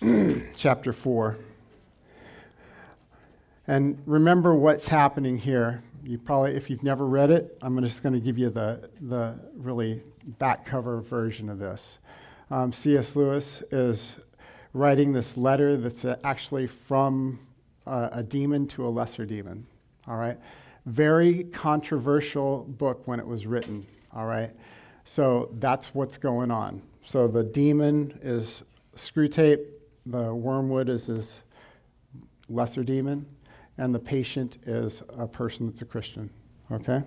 chapter 0.56 0.92
4. 0.92 1.38
And 3.66 4.00
remember 4.06 4.54
what's 4.54 4.88
happening 4.88 5.38
here. 5.38 5.82
You 6.04 6.18
probably, 6.18 6.52
if 6.52 6.68
you've 6.68 6.82
never 6.82 7.06
read 7.06 7.30
it, 7.30 7.56
I'm 7.62 7.80
just 7.82 8.02
going 8.02 8.14
to 8.14 8.20
give 8.20 8.38
you 8.38 8.50
the, 8.50 8.90
the 9.00 9.38
really 9.54 10.02
back 10.38 10.64
cover 10.64 11.00
version 11.00 11.48
of 11.48 11.58
this. 11.58 11.98
Um, 12.50 12.72
C.S. 12.72 13.14
Lewis 13.14 13.62
is 13.70 14.16
writing 14.72 15.12
this 15.12 15.36
letter 15.36 15.76
that's 15.76 16.04
actually 16.24 16.66
from 16.66 17.40
uh, 17.86 18.08
a 18.12 18.22
demon 18.22 18.66
to 18.68 18.86
a 18.86 18.88
lesser 18.90 19.24
demon. 19.24 19.66
All 20.08 20.16
right? 20.16 20.38
Very 20.86 21.44
controversial 21.44 22.64
book 22.64 23.06
when 23.06 23.20
it 23.20 23.26
was 23.26 23.46
written. 23.46 23.86
All 24.14 24.26
right? 24.26 24.50
So 25.04 25.50
that's 25.54 25.94
what's 25.94 26.18
going 26.18 26.50
on. 26.50 26.82
So 27.04 27.28
the 27.28 27.44
demon 27.44 28.18
is 28.22 28.64
Screwtape, 28.96 29.64
the 30.04 30.34
wormwood 30.34 30.88
is 30.88 31.06
his 31.06 31.42
lesser 32.48 32.84
demon, 32.84 33.26
and 33.78 33.94
the 33.94 33.98
patient 33.98 34.58
is 34.66 35.02
a 35.16 35.26
person 35.26 35.66
that's 35.66 35.82
a 35.82 35.86
Christian. 35.86 36.30
Okay? 36.70 37.02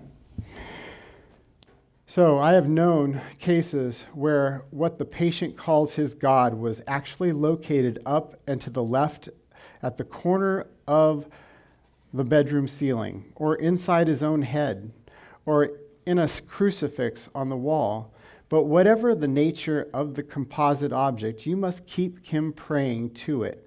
So, 2.08 2.38
I 2.38 2.52
have 2.52 2.68
known 2.68 3.20
cases 3.40 4.04
where 4.14 4.64
what 4.70 4.98
the 4.98 5.04
patient 5.04 5.56
calls 5.56 5.94
his 5.94 6.14
God 6.14 6.54
was 6.54 6.80
actually 6.86 7.32
located 7.32 7.98
up 8.06 8.36
and 8.46 8.60
to 8.60 8.70
the 8.70 8.82
left 8.82 9.28
at 9.82 9.96
the 9.96 10.04
corner 10.04 10.68
of 10.86 11.26
the 12.14 12.24
bedroom 12.24 12.68
ceiling, 12.68 13.32
or 13.34 13.56
inside 13.56 14.06
his 14.06 14.22
own 14.22 14.42
head, 14.42 14.92
or 15.44 15.70
in 16.06 16.18
a 16.18 16.28
crucifix 16.46 17.28
on 17.34 17.48
the 17.48 17.56
wall. 17.56 18.14
But 18.48 18.62
whatever 18.64 19.14
the 19.14 19.28
nature 19.28 19.88
of 19.92 20.14
the 20.14 20.22
composite 20.22 20.92
object, 20.92 21.44
you 21.44 21.56
must 21.56 21.86
keep 21.86 22.24
him 22.26 22.52
praying 22.52 23.10
to 23.14 23.42
it, 23.42 23.65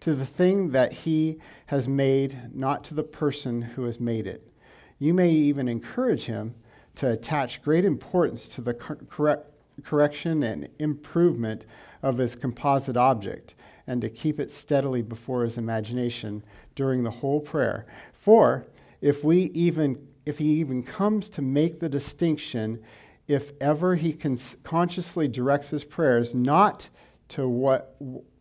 to 0.00 0.14
the 0.14 0.26
thing 0.26 0.70
that 0.70 0.92
he 0.92 1.38
has 1.66 1.86
made, 1.86 2.54
not 2.54 2.84
to 2.84 2.94
the 2.94 3.02
person 3.02 3.62
who 3.62 3.84
has 3.84 4.00
made 4.00 4.26
it. 4.26 4.46
You 4.98 5.14
may 5.14 5.30
even 5.30 5.68
encourage 5.68 6.24
him 6.24 6.54
to 6.96 7.10
attach 7.10 7.62
great 7.62 7.84
importance 7.84 8.48
to 8.48 8.60
the 8.60 8.74
correct, 8.74 9.46
correction 9.84 10.42
and 10.42 10.68
improvement 10.78 11.64
of 12.02 12.18
his 12.18 12.34
composite 12.34 12.96
object 12.96 13.54
and 13.86 14.00
to 14.02 14.10
keep 14.10 14.38
it 14.38 14.50
steadily 14.50 15.02
before 15.02 15.42
his 15.42 15.58
imagination 15.58 16.42
during 16.74 17.02
the 17.02 17.10
whole 17.10 17.40
prayer. 17.40 17.86
For 18.12 18.66
if 19.00 19.24
we 19.24 19.44
even 19.54 20.06
if 20.26 20.38
he 20.38 20.60
even 20.60 20.82
comes 20.82 21.30
to 21.30 21.42
make 21.42 21.80
the 21.80 21.88
distinction 21.88 22.82
if 23.26 23.52
ever 23.60 23.94
he 23.94 24.12
consciously 24.12 25.28
directs 25.28 25.70
his 25.70 25.84
prayers 25.84 26.34
not 26.34 26.88
to 27.28 27.48
what 27.48 27.96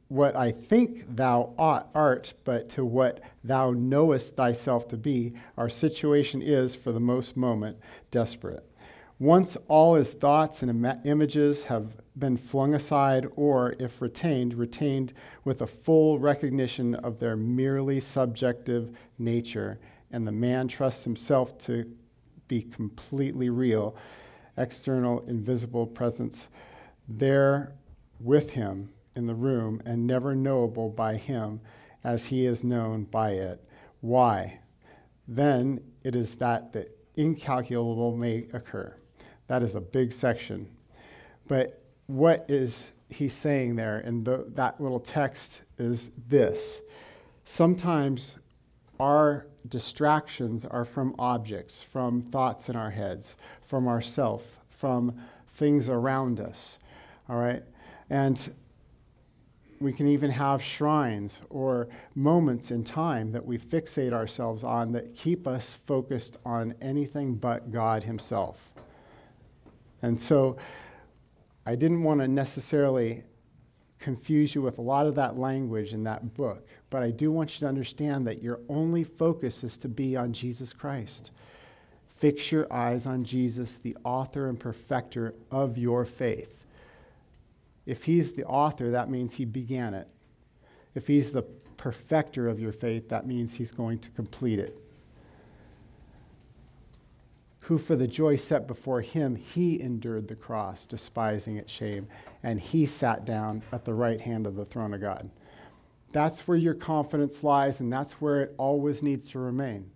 what 0.10 0.36
I 0.36 0.52
think 0.52 1.16
thou 1.16 1.54
art, 1.58 2.34
but 2.44 2.68
to 2.72 2.84
what 2.84 3.22
thou 3.44 3.72
knowest 3.72 4.36
thyself 4.36 4.88
to 4.90 4.98
be, 4.98 5.34
our 5.56 5.70
situation 5.70 6.42
is, 6.42 6.76
for 6.76 6.92
the 6.92 7.00
most 7.00 7.38
moment, 7.38 7.78
desperate. 8.10 8.66
Once 9.20 9.56
all 9.68 9.94
his 9.96 10.14
thoughts 10.14 10.64
and 10.64 10.72
Im- 10.72 11.02
images 11.06 11.66
have 11.66 11.98
been 12.18 12.38
flung 12.38 12.74
aside, 12.74 13.28
or, 13.36 13.76
if 13.78 14.02
retained, 14.02 14.56
retained 14.56 15.14
with 15.44 15.62
a 15.62 15.68
full 15.68 16.18
recognition 16.18 16.96
of 16.96 17.20
their 17.20 17.36
merely 17.38 18.00
subjective 18.00 18.98
nature, 19.20 19.80
and 20.12 20.26
the 20.26 20.32
man 20.32 20.68
trusts 20.68 21.04
himself 21.04 21.56
to 21.60 21.86
be 22.48 22.64
completely 22.64 23.50
real, 23.50 23.96
external, 24.58 25.20
invisible 25.28 25.86
presence 25.86 26.48
there 27.08 27.74
with 28.20 28.52
him 28.52 28.90
in 29.20 29.28
the 29.28 29.36
room 29.36 29.80
and 29.86 30.08
never 30.08 30.34
knowable 30.34 30.90
by 30.90 31.18
him 31.18 31.62
as 32.04 32.28
he 32.28 32.46
is 32.46 32.64
known 32.64 33.04
by 33.04 33.34
it. 33.34 33.64
Why? 34.02 34.62
Then 35.28 35.82
it 36.04 36.16
is 36.16 36.36
that 36.36 36.74
the 36.74 36.90
incalculable 37.16 38.16
may 38.16 38.48
occur. 38.54 38.96
That 39.48 39.62
is 39.62 39.76
a 39.76 39.82
big 39.82 40.14
section. 40.14 40.72
But 41.48 41.84
what 42.08 42.46
is 42.50 42.92
he 43.10 43.28
saying 43.28 43.76
there 43.76 44.00
in 44.00 44.24
the, 44.24 44.46
that 44.50 44.80
little 44.80 45.00
text 45.00 45.62
is 45.78 46.12
this. 46.28 46.82
Sometimes 47.44 48.36
our 49.00 49.48
distractions 49.68 50.66
are 50.66 50.86
from 50.86 51.16
objects, 51.18 51.82
from 51.82 52.22
thoughts 52.22 52.70
in 52.70 52.76
our 52.76 52.92
heads, 52.92 53.36
from 53.62 53.88
ourself, 53.88 54.60
from 54.70 55.20
things 55.48 55.90
around 55.90 56.40
us. 56.40 56.78
All 57.28 57.38
right? 57.38 57.64
And 58.10 58.56
we 59.80 59.94
can 59.94 60.08
even 60.08 60.32
have 60.32 60.62
shrines 60.62 61.40
or 61.50 61.88
moments 62.16 62.72
in 62.72 62.84
time 62.84 63.32
that 63.32 63.46
we 63.46 63.58
fixate 63.58 64.12
ourselves 64.12 64.64
on 64.64 64.92
that 64.92 65.16
keep 65.16 65.48
us 65.48 65.74
focused 65.74 66.38
on 66.46 66.76
anything 66.82 67.36
but 67.36 67.72
God 67.72 68.04
Himself. 68.04 68.72
And 70.02 70.20
so 70.20 70.58
I 71.66 71.76
didn't 71.76 72.04
want 72.04 72.22
to 72.22 72.28
necessarily 72.28 73.24
confuse 74.00 74.56
you 74.56 74.62
with 74.62 74.78
a 74.78 74.82
lot 74.82 75.06
of 75.06 75.16
that 75.16 75.38
language 75.38 75.94
in 75.94 76.04
that 76.04 76.34
book, 76.34 76.68
but 76.90 77.04
I 77.04 77.12
do 77.12 77.32
want 77.32 77.56
you 77.56 77.60
to 77.60 77.68
understand 77.68 78.26
that 78.28 78.42
your 78.42 78.62
only 78.70 79.04
focus 79.04 79.64
is 79.64 79.78
to 79.78 79.90
be 79.90 80.16
on 80.16 80.34
Jesus 80.34 80.74
Christ. 80.74 81.32
Fix 82.08 82.52
your 82.52 82.72
eyes 82.72 83.06
on 83.06 83.24
Jesus, 83.24 83.78
the 83.78 83.96
author 84.04 84.48
and 84.48 84.60
perfecter 84.60 85.36
of 85.52 85.78
your 85.78 86.06
faith. 86.06 86.59
If 87.90 88.04
he's 88.04 88.34
the 88.34 88.46
author, 88.46 88.92
that 88.92 89.10
means 89.10 89.36
he 89.36 89.46
began 89.46 89.94
it. 89.94 90.08
If 90.96 91.08
he's 91.08 91.32
the 91.32 91.44
perfecter 91.78 92.48
of 92.48 92.60
your 92.60 92.72
faith, 92.72 93.10
that 93.10 93.26
means 93.26 93.56
he's 93.56 93.72
going 93.72 94.00
to 94.00 94.10
complete 94.12 94.60
it 94.60 94.82
who 97.70 97.78
for 97.78 97.96
the 97.96 98.08
joy 98.08 98.36
set 98.36 98.66
before 98.66 99.02
him, 99.02 99.36
he 99.36 99.80
endured 99.80 100.28
the 100.28 100.36
cross, 100.36 100.88
despising 100.88 101.56
its 101.56 101.72
shame, 101.72 102.08
and 102.42 102.60
he 102.60 102.84
sat 102.84 103.26
down 103.26 103.62
at 103.72 103.86
the 103.86 103.94
right 103.94 104.22
hand 104.22 104.48
of 104.48 104.56
the 104.56 104.66
throne 104.66 104.92
of 104.92 105.00
God. 105.00 105.30
That's 106.12 106.48
where 106.48 106.58
your 106.58 106.74
confidence 106.74 107.44
lies, 107.44 107.80
and 107.80 107.94
that's 107.94 108.14
where 108.14 108.42
it 108.42 108.56
always 108.58 109.04
needs 109.04 109.30
to 109.30 109.40
remain. 109.40 109.92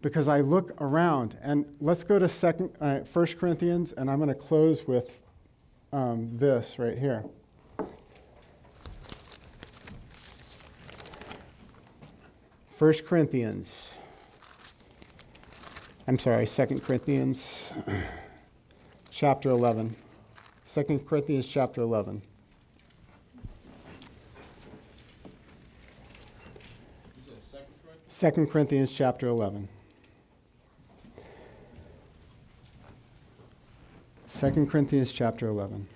Because 0.00 0.26
I 0.26 0.40
look 0.40 0.72
around, 0.80 1.38
and 1.40 1.66
let's 1.78 2.02
go 2.02 2.18
to 2.18 2.28
second, 2.28 2.70
uh, 2.80 3.02
1 3.02 3.26
Corinthians, 3.38 3.92
and 3.92 4.10
I'm 4.10 4.18
going 4.18 4.28
to 4.28 4.34
close 4.34 4.84
with 4.84 5.21
um, 5.92 6.36
this 6.36 6.78
right 6.78 6.98
here. 6.98 7.24
First 12.74 13.06
Corinthians 13.06 13.94
I'm 16.08 16.18
sorry, 16.18 16.46
Second 16.46 16.82
Corinthians 16.82 17.72
chapter 19.10 19.50
11. 19.50 19.94
2 20.68 20.98
Corinthians 21.06 21.46
chapter 21.46 21.80
11. 21.80 22.22
Second 28.08 28.50
Corinthians 28.50 28.90
chapter 28.90 29.28
11. 29.28 29.68
2 34.42 34.66
Corinthians 34.66 35.12
chapter 35.12 35.46
11. 35.46 35.86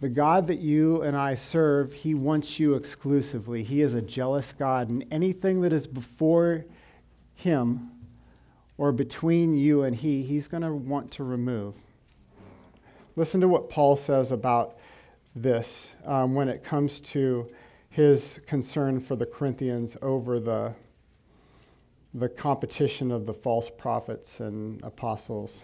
The 0.00 0.08
God 0.08 0.48
that 0.48 0.58
you 0.58 1.00
and 1.00 1.16
I 1.16 1.36
serve, 1.36 1.92
he 1.92 2.12
wants 2.12 2.58
you 2.58 2.74
exclusively. 2.74 3.62
He 3.62 3.80
is 3.82 3.94
a 3.94 4.02
jealous 4.02 4.50
God, 4.50 4.88
and 4.88 5.06
anything 5.12 5.60
that 5.60 5.72
is 5.72 5.86
before 5.86 6.64
him 7.36 7.92
or 8.76 8.90
between 8.90 9.56
you 9.56 9.84
and 9.84 9.94
he, 9.94 10.24
he's 10.24 10.48
going 10.48 10.64
to 10.64 10.72
want 10.72 11.12
to 11.12 11.22
remove. 11.22 11.76
Listen 13.14 13.40
to 13.40 13.46
what 13.46 13.70
Paul 13.70 13.94
says 13.94 14.32
about 14.32 14.76
this 15.36 15.92
um, 16.04 16.34
when 16.34 16.48
it 16.48 16.64
comes 16.64 17.00
to 17.02 17.48
his 17.88 18.40
concern 18.44 18.98
for 18.98 19.14
the 19.14 19.24
Corinthians 19.24 19.96
over 20.02 20.40
the, 20.40 20.74
the 22.12 22.28
competition 22.28 23.12
of 23.12 23.26
the 23.26 23.34
false 23.34 23.70
prophets 23.70 24.40
and 24.40 24.82
apostles. 24.82 25.62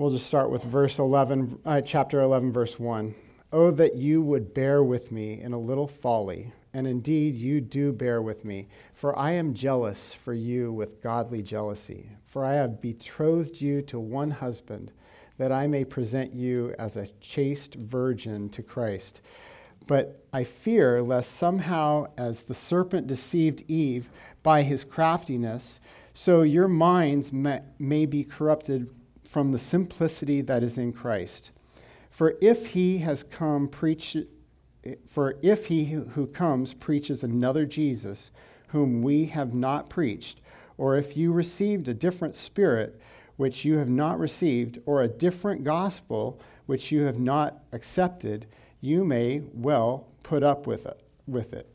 We'll 0.00 0.08
just 0.08 0.28
start 0.28 0.50
with 0.50 0.64
verse 0.64 0.98
11, 0.98 1.58
uh, 1.62 1.82
chapter 1.82 2.22
11, 2.22 2.52
verse 2.52 2.78
1. 2.78 3.14
Oh, 3.52 3.70
that 3.72 3.96
you 3.96 4.22
would 4.22 4.54
bear 4.54 4.82
with 4.82 5.12
me 5.12 5.38
in 5.38 5.52
a 5.52 5.60
little 5.60 5.86
folly 5.86 6.54
and 6.72 6.86
indeed 6.86 7.34
you 7.34 7.60
do 7.60 7.92
bear 7.92 8.22
with 8.22 8.42
me. 8.42 8.68
For 8.94 9.14
I 9.18 9.32
am 9.32 9.52
jealous 9.52 10.14
for 10.14 10.32
you 10.32 10.72
with 10.72 11.02
godly 11.02 11.42
jealousy. 11.42 12.12
For 12.24 12.46
I 12.46 12.54
have 12.54 12.80
betrothed 12.80 13.60
you 13.60 13.82
to 13.82 14.00
one 14.00 14.30
husband, 14.30 14.90
that 15.36 15.52
I 15.52 15.66
may 15.66 15.84
present 15.84 16.32
you 16.32 16.74
as 16.78 16.96
a 16.96 17.08
chaste 17.20 17.74
virgin 17.74 18.48
to 18.48 18.62
Christ. 18.62 19.20
But 19.86 20.24
I 20.32 20.44
fear 20.44 21.02
lest 21.02 21.30
somehow, 21.32 22.06
as 22.16 22.44
the 22.44 22.54
serpent 22.54 23.06
deceived 23.06 23.64
Eve 23.68 24.08
by 24.42 24.62
his 24.62 24.82
craftiness, 24.82 25.78
so 26.14 26.40
your 26.40 26.68
minds 26.68 27.34
may, 27.34 27.60
may 27.78 28.06
be 28.06 28.24
corrupted 28.24 28.88
from 29.30 29.52
the 29.52 29.58
simplicity 29.60 30.40
that 30.40 30.60
is 30.60 30.76
in 30.76 30.92
Christ. 30.92 31.52
For 32.10 32.34
if 32.40 32.66
he 32.72 32.98
has 32.98 33.22
come 33.22 33.68
preach, 33.68 34.16
for 35.06 35.36
if 35.40 35.66
he 35.66 35.84
who 35.84 36.26
comes 36.26 36.74
preaches 36.74 37.22
another 37.22 37.64
Jesus, 37.64 38.32
whom 38.70 39.02
we 39.02 39.26
have 39.26 39.54
not 39.54 39.88
preached, 39.88 40.40
or 40.76 40.96
if 40.96 41.16
you 41.16 41.30
received 41.30 41.86
a 41.86 41.94
different 41.94 42.34
spirit 42.34 43.00
which 43.36 43.64
you 43.64 43.78
have 43.78 43.88
not 43.88 44.18
received, 44.18 44.80
or 44.84 45.00
a 45.00 45.06
different 45.06 45.62
gospel 45.62 46.40
which 46.66 46.90
you 46.90 47.02
have 47.02 47.20
not 47.20 47.62
accepted, 47.70 48.46
you 48.80 49.04
may 49.04 49.42
well 49.54 50.08
put 50.24 50.42
up 50.42 50.66
with 50.66 50.86
it. 50.86 51.00
With 51.28 51.52
it. 51.52 51.70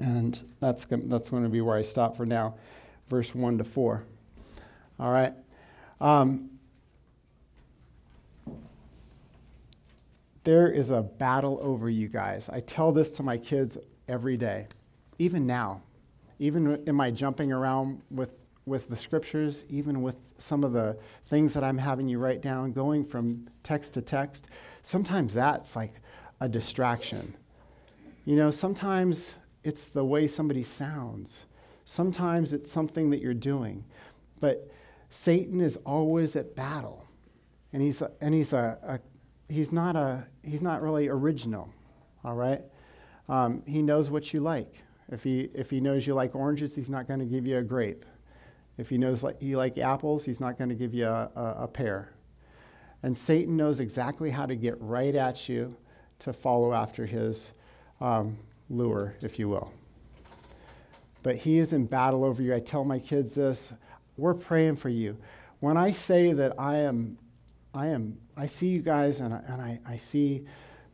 And 0.00 0.52
that's, 0.58 0.84
that's 0.90 1.28
going 1.28 1.44
to 1.44 1.48
be 1.48 1.60
where 1.60 1.76
I 1.76 1.82
stop 1.82 2.16
for 2.16 2.26
now, 2.26 2.56
verse 3.08 3.36
1 3.36 3.58
to 3.58 3.64
4. 3.64 4.02
All 4.98 5.12
right. 5.12 5.32
Um, 6.00 6.50
There 10.44 10.70
is 10.70 10.90
a 10.90 11.02
battle 11.02 11.58
over 11.62 11.88
you 11.88 12.06
guys. 12.06 12.50
I 12.50 12.60
tell 12.60 12.92
this 12.92 13.10
to 13.12 13.22
my 13.22 13.38
kids 13.38 13.78
every 14.06 14.36
day, 14.36 14.66
even 15.18 15.46
now, 15.46 15.82
even 16.38 16.84
in 16.86 16.94
my 16.94 17.10
jumping 17.10 17.50
around 17.50 18.02
with, 18.10 18.30
with 18.66 18.90
the 18.90 18.96
scriptures, 18.96 19.64
even 19.70 20.02
with 20.02 20.16
some 20.36 20.62
of 20.62 20.74
the 20.74 20.98
things 21.24 21.54
that 21.54 21.64
I'm 21.64 21.78
having 21.78 22.08
you 22.08 22.18
write 22.18 22.42
down, 22.42 22.72
going 22.72 23.04
from 23.04 23.48
text 23.62 23.94
to 23.94 24.02
text. 24.02 24.46
Sometimes 24.82 25.32
that's 25.32 25.74
like 25.74 25.94
a 26.40 26.48
distraction. 26.48 27.34
You 28.26 28.36
know, 28.36 28.50
sometimes 28.50 29.32
it's 29.62 29.88
the 29.88 30.04
way 30.04 30.26
somebody 30.26 30.62
sounds, 30.62 31.46
sometimes 31.86 32.52
it's 32.52 32.70
something 32.70 33.08
that 33.10 33.22
you're 33.22 33.32
doing. 33.32 33.84
But 34.40 34.70
Satan 35.14 35.60
is 35.60 35.76
always 35.86 36.34
at 36.34 36.56
battle. 36.56 37.06
And 37.72 37.80
he's, 37.80 38.02
a, 38.02 38.10
and 38.20 38.34
he's, 38.34 38.52
a, 38.52 38.76
a, 38.82 39.00
he's, 39.52 39.70
not 39.70 39.94
a, 39.94 40.26
he's 40.42 40.60
not 40.60 40.82
really 40.82 41.06
original, 41.06 41.72
all 42.24 42.34
right? 42.34 42.62
Um, 43.28 43.62
he 43.64 43.80
knows 43.80 44.10
what 44.10 44.34
you 44.34 44.40
like. 44.40 44.82
If 45.08 45.22
he, 45.22 45.50
if 45.54 45.70
he 45.70 45.78
knows 45.78 46.04
you 46.04 46.14
like 46.14 46.34
oranges, 46.34 46.74
he's 46.74 46.90
not 46.90 47.06
going 47.06 47.20
to 47.20 47.26
give 47.26 47.46
you 47.46 47.58
a 47.58 47.62
grape. 47.62 48.04
If 48.76 48.90
he 48.90 48.98
knows 48.98 49.22
like, 49.22 49.40
you 49.40 49.56
like 49.56 49.78
apples, 49.78 50.24
he's 50.24 50.40
not 50.40 50.58
going 50.58 50.70
to 50.70 50.74
give 50.74 50.92
you 50.92 51.06
a, 51.06 51.30
a, 51.36 51.56
a 51.60 51.68
pear. 51.68 52.10
And 53.00 53.16
Satan 53.16 53.56
knows 53.56 53.78
exactly 53.78 54.30
how 54.30 54.46
to 54.46 54.56
get 54.56 54.74
right 54.80 55.14
at 55.14 55.48
you 55.48 55.76
to 56.18 56.32
follow 56.32 56.72
after 56.72 57.06
his 57.06 57.52
um, 58.00 58.38
lure, 58.68 59.14
if 59.22 59.38
you 59.38 59.48
will. 59.48 59.72
But 61.22 61.36
he 61.36 61.58
is 61.58 61.72
in 61.72 61.86
battle 61.86 62.24
over 62.24 62.42
you. 62.42 62.52
I 62.52 62.58
tell 62.60 62.84
my 62.84 62.98
kids 62.98 63.34
this 63.36 63.72
we're 64.16 64.34
praying 64.34 64.76
for 64.76 64.88
you. 64.88 65.16
When 65.60 65.76
I 65.76 65.92
say 65.92 66.32
that 66.32 66.54
I 66.58 66.78
am, 66.78 67.18
I 67.72 67.88
am, 67.88 68.18
I 68.36 68.46
see 68.46 68.68
you 68.68 68.80
guys 68.80 69.20
and 69.20 69.34
I, 69.34 69.40
and 69.46 69.62
I, 69.62 69.80
I 69.86 69.96
see 69.96 70.44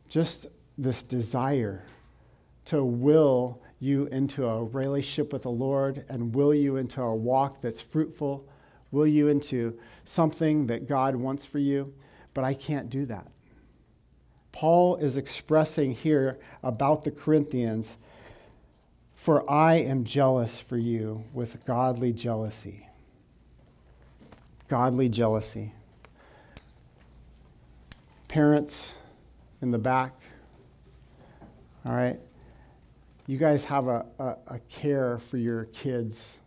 just 0.07 0.47
this 0.77 1.03
desire 1.03 1.83
to 2.65 2.83
will 2.83 3.61
you 3.79 4.05
into 4.07 4.45
a 4.45 4.63
relationship 4.63 5.33
with 5.33 5.41
the 5.43 5.49
Lord 5.49 6.05
and 6.07 6.35
will 6.35 6.53
you 6.53 6.77
into 6.77 7.01
a 7.01 7.15
walk 7.15 7.61
that's 7.61 7.81
fruitful, 7.81 8.47
will 8.91 9.07
you 9.07 9.27
into 9.27 9.77
something 10.05 10.67
that 10.67 10.87
God 10.87 11.15
wants 11.15 11.43
for 11.43 11.59
you. 11.59 11.93
But 12.33 12.43
I 12.43 12.53
can't 12.53 12.89
do 12.89 13.05
that. 13.07 13.27
Paul 14.51 14.97
is 14.97 15.17
expressing 15.17 15.91
here 15.91 16.39
about 16.61 17.03
the 17.03 17.11
Corinthians, 17.11 17.97
for 19.15 19.49
I 19.49 19.75
am 19.75 20.03
jealous 20.03 20.59
for 20.59 20.77
you 20.77 21.23
with 21.33 21.65
godly 21.65 22.13
jealousy. 22.13 22.87
Godly 24.71 25.09
jealousy. 25.09 25.73
Parents 28.29 28.95
in 29.61 29.71
the 29.71 29.77
back, 29.77 30.13
all 31.85 31.93
right? 31.93 32.17
You 33.27 33.37
guys 33.37 33.65
have 33.65 33.87
a, 33.87 34.05
a, 34.17 34.35
a 34.47 34.59
care 34.69 35.19
for 35.19 35.35
your 35.35 35.65
kids 35.65 36.39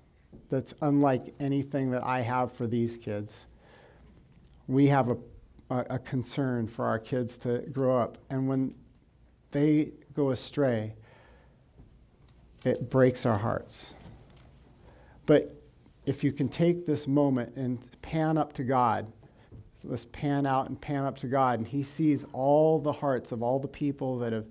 that's 0.48 0.72
unlike 0.80 1.34
anything 1.38 1.90
that 1.90 2.02
I 2.02 2.22
have 2.22 2.50
for 2.50 2.66
these 2.66 2.96
kids. 2.96 3.44
We 4.68 4.86
have 4.86 5.10
a 5.10 5.18
a, 5.68 5.84
a 5.90 5.98
concern 5.98 6.66
for 6.66 6.86
our 6.86 6.98
kids 6.98 7.36
to 7.38 7.58
grow 7.72 7.98
up. 7.98 8.16
And 8.30 8.48
when 8.48 8.74
they 9.50 9.90
go 10.14 10.30
astray, 10.30 10.94
it 12.64 12.88
breaks 12.88 13.26
our 13.26 13.38
hearts. 13.38 13.92
But 15.26 15.60
if 16.06 16.22
you 16.22 16.32
can 16.32 16.48
take 16.48 16.86
this 16.86 17.06
moment 17.06 17.56
and 17.56 17.78
pan 18.02 18.36
up 18.36 18.52
to 18.54 18.64
God, 18.64 19.10
let's 19.82 20.06
pan 20.06 20.46
out 20.46 20.68
and 20.68 20.80
pan 20.80 21.04
up 21.04 21.16
to 21.18 21.26
God, 21.26 21.58
and 21.58 21.68
He 21.68 21.82
sees 21.82 22.24
all 22.32 22.78
the 22.78 22.92
hearts 22.92 23.32
of 23.32 23.42
all 23.42 23.58
the 23.58 23.68
people 23.68 24.18
that 24.18 24.32
have 24.32 24.46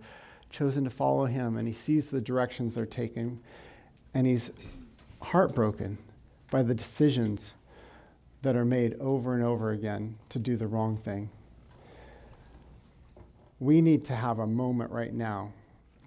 chosen 0.49 0.83
to 0.83 0.89
follow 0.89 1.25
Him, 1.25 1.57
and 1.57 1.67
He 1.67 1.73
sees 1.73 2.09
the 2.09 2.21
directions 2.21 2.75
they're 2.75 2.85
taking, 2.85 3.39
and 4.13 4.27
He's 4.27 4.51
heartbroken 5.21 5.97
by 6.51 6.63
the 6.63 6.75
decisions 6.75 7.55
that 8.41 8.55
are 8.55 8.65
made 8.65 8.95
over 8.99 9.35
and 9.35 9.43
over 9.43 9.71
again 9.71 10.17
to 10.29 10.37
do 10.37 10.55
the 10.57 10.67
wrong 10.67 10.97
thing. 10.97 11.29
We 13.59 13.81
need 13.81 14.03
to 14.05 14.15
have 14.15 14.39
a 14.39 14.47
moment 14.47 14.91
right 14.91 15.13
now 15.13 15.53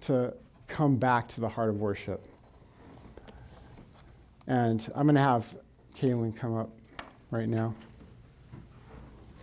to 0.01 0.33
come 0.67 0.97
back 0.97 1.27
to 1.29 1.41
the 1.41 1.49
heart 1.49 1.69
of 1.69 1.79
worship. 1.79 2.23
And 4.47 4.89
I'm 4.95 5.03
going 5.03 5.15
to 5.15 5.21
have 5.21 5.53
Kaylin 5.95 6.35
come 6.35 6.55
up 6.55 6.69
right 7.31 7.49
now. 7.49 7.75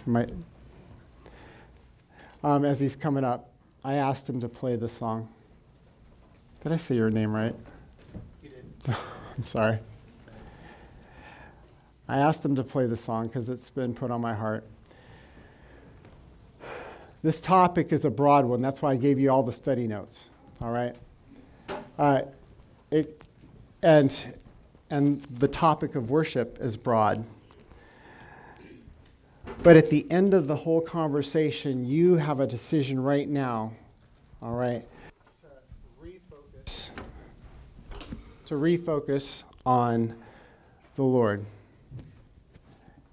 My, 0.06 0.26
um, 2.42 2.64
as 2.64 2.80
he's 2.80 2.96
coming 2.96 3.24
up, 3.24 3.50
I 3.84 3.94
asked 3.94 4.28
him 4.28 4.40
to 4.40 4.48
play 4.48 4.76
the 4.76 4.88
song. 4.88 5.28
Did 6.62 6.72
I 6.72 6.76
say 6.76 6.94
your 6.94 7.10
name 7.10 7.34
right? 7.34 7.54
You 8.42 8.48
did. 8.50 8.96
I'm 9.36 9.46
sorry. 9.46 9.78
I 12.08 12.18
asked 12.18 12.44
him 12.44 12.56
to 12.56 12.64
play 12.64 12.86
the 12.86 12.96
song 12.96 13.28
because 13.28 13.48
it's 13.48 13.70
been 13.70 13.94
put 13.94 14.10
on 14.10 14.20
my 14.20 14.34
heart. 14.34 14.64
This 17.22 17.40
topic 17.40 17.92
is 17.92 18.04
a 18.04 18.10
broad 18.10 18.44
one. 18.44 18.60
That's 18.60 18.82
why 18.82 18.92
I 18.92 18.96
gave 18.96 19.18
you 19.18 19.30
all 19.30 19.42
the 19.42 19.52
study 19.52 19.86
notes. 19.86 20.28
All 20.60 20.70
right? 20.70 20.94
Uh, 21.98 22.22
it, 22.90 23.24
and, 23.82 24.36
and 24.94 25.22
the 25.22 25.48
topic 25.48 25.96
of 25.96 26.08
worship 26.08 26.56
is 26.60 26.76
broad. 26.76 27.24
But 29.64 29.76
at 29.76 29.90
the 29.90 30.06
end 30.08 30.34
of 30.34 30.46
the 30.46 30.54
whole 30.54 30.80
conversation, 30.80 31.84
you 31.84 32.14
have 32.14 32.38
a 32.38 32.46
decision 32.46 33.02
right 33.02 33.28
now, 33.28 33.72
all 34.40 34.52
right, 34.52 34.84
to 35.42 35.48
refocus, 36.00 36.90
to 38.46 38.54
refocus 38.54 39.42
on 39.66 40.14
the 40.94 41.02
Lord 41.02 41.44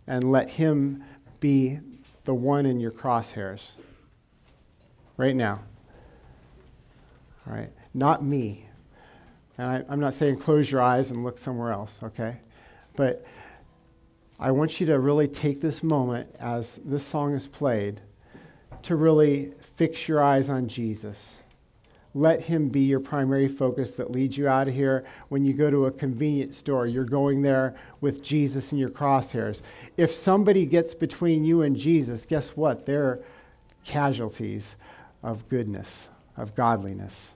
and 0.06 0.32
let 0.32 0.52
Him 0.52 1.04
be 1.40 1.80
the 2.26 2.36
one 2.36 2.68
in 2.68 2.80
your 2.80 2.92
crosshairs 2.92 3.72
right 5.18 5.36
now. 5.36 5.62
All 7.48 7.54
right? 7.56 7.72
Not 7.92 8.24
me. 8.24 8.68
And 9.62 9.86
I, 9.90 9.94
am 9.94 10.00
not 10.00 10.14
saying 10.14 10.38
close 10.38 10.72
your 10.72 10.82
eyes 10.82 11.12
and 11.12 11.24
look 11.24 11.38
somewhere 11.38 11.72
else, 11.72 12.00
okay? 12.02 12.38
But 12.96 13.26
I 14.40 14.52
want 14.52 14.80
you 14.80 14.88
to 14.88 15.00
really 15.00 15.28
take 15.28 15.62
this 15.62 15.84
moment 15.84 16.36
as 16.40 16.78
this 16.78 17.06
song 17.06 17.36
is 17.36 17.48
played 17.48 18.02
to 18.82 18.96
really 18.96 19.54
fix 19.62 20.08
your 20.08 20.24
eyes 20.24 20.50
on 20.50 20.68
Jesus 20.68 21.38
let 22.14 22.44
him 22.44 22.70
be 22.70 22.82
your 22.82 23.00
primary 23.00 23.48
focus 23.48 23.96
that 23.96 24.12
leads 24.12 24.38
you 24.38 24.48
out 24.48 24.68
of 24.68 24.74
here. 24.74 25.06
When 25.30 25.46
you 25.46 25.54
go 25.54 25.72
to 25.72 25.86
a 25.86 25.92
convenience 25.92 26.58
store, 26.58 26.86
you're 26.86 27.06
going 27.06 27.42
there 27.42 27.76
with 28.02 28.22
Jesus 28.22 28.72
in 28.72 28.78
your 28.78 28.90
crosshairs. 28.90 29.62
If 29.96 30.12
somebody 30.12 30.66
gets 30.66 30.94
between 30.94 31.46
you 31.46 31.62
and 31.62 31.76
Jesus, 31.76 32.26
guess 32.26 32.50
what? 32.58 32.86
They're 32.86 33.20
casualties 33.86 34.76
of 35.24 35.48
goodness, 35.48 36.10
of 36.36 36.54
godliness, 36.54 37.34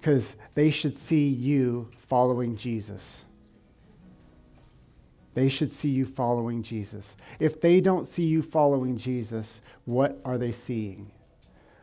because 0.00 0.36
they 0.54 0.70
should 0.70 0.96
see 0.96 1.28
you 1.28 1.88
following 1.98 2.56
Jesus. 2.56 3.24
They 5.34 5.48
should 5.48 5.70
see 5.70 5.90
you 5.90 6.06
following 6.06 6.62
Jesus. 6.62 7.16
If 7.38 7.60
they 7.60 7.80
don't 7.80 8.06
see 8.06 8.24
you 8.24 8.42
following 8.42 8.96
Jesus, 8.96 9.60
what 9.84 10.20
are 10.24 10.38
they 10.38 10.52
seeing? 10.52 11.10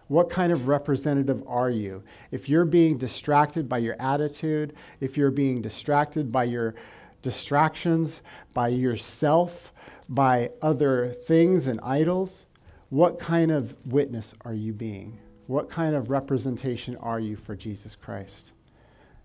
What 0.08 0.30
kind 0.30 0.52
of 0.52 0.68
representative 0.68 1.44
are 1.48 1.70
you? 1.70 2.04
If 2.32 2.48
you're 2.48 2.66
being 2.66 2.98
distracted 2.98 3.68
by 3.68 3.80
your 3.80 3.96
attitude, 4.00 4.76
if 5.00 5.18
you're 5.18 5.32
being 5.32 5.62
distracted 5.62 6.32
by 6.32 6.46
your 6.46 6.76
distractions, 7.22 8.22
by 8.54 8.70
yourself, 8.70 9.74
by 10.08 10.52
other 10.62 11.10
things 11.10 11.68
and 11.68 11.80
idols, 11.82 12.46
what 12.90 13.20
kind 13.20 13.52
of 13.52 13.76
witness 13.86 14.34
are 14.44 14.54
you 14.54 14.74
being? 14.74 15.20
What 15.48 15.70
kind 15.70 15.96
of 15.96 16.10
representation 16.10 16.96
are 16.98 17.20
you 17.20 17.36
for 17.36 17.56
Jesus 17.56 17.96
Christ? 17.96 18.52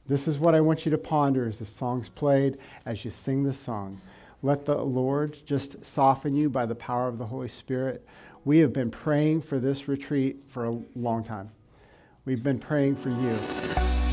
This 0.06 0.28
is 0.28 0.38
what 0.38 0.54
I 0.54 0.61
want 0.61 0.85
you 0.85 0.90
to 0.90 0.98
ponder 0.98 1.46
as 1.46 1.61
the 1.61 1.64
song's 1.64 2.09
played, 2.09 2.59
as 2.85 3.04
you 3.04 3.11
sing 3.11 3.44
this 3.44 3.59
song. 3.59 4.01
Let 4.42 4.66
the 4.66 4.82
Lord 4.82 5.38
just 5.47 5.84
soften 5.84 6.34
you 6.34 6.51
by 6.51 6.66
the 6.66 6.74
power 6.74 7.09
of 7.09 7.18
the 7.18 7.26
Holy 7.26 7.49
Spirit. 7.49 8.07
We 8.44 8.59
have 8.59 8.72
been 8.72 8.90
praying 8.90 9.42
for 9.42 9.59
this 9.59 9.88
retreat 9.88 10.42
for 10.49 10.64
a 10.64 10.82
long 10.94 11.24
time. 11.24 11.51
We've 12.24 12.42
been 12.42 12.59
praying 12.59 12.97
for 12.97 13.11
you. 13.11 14.09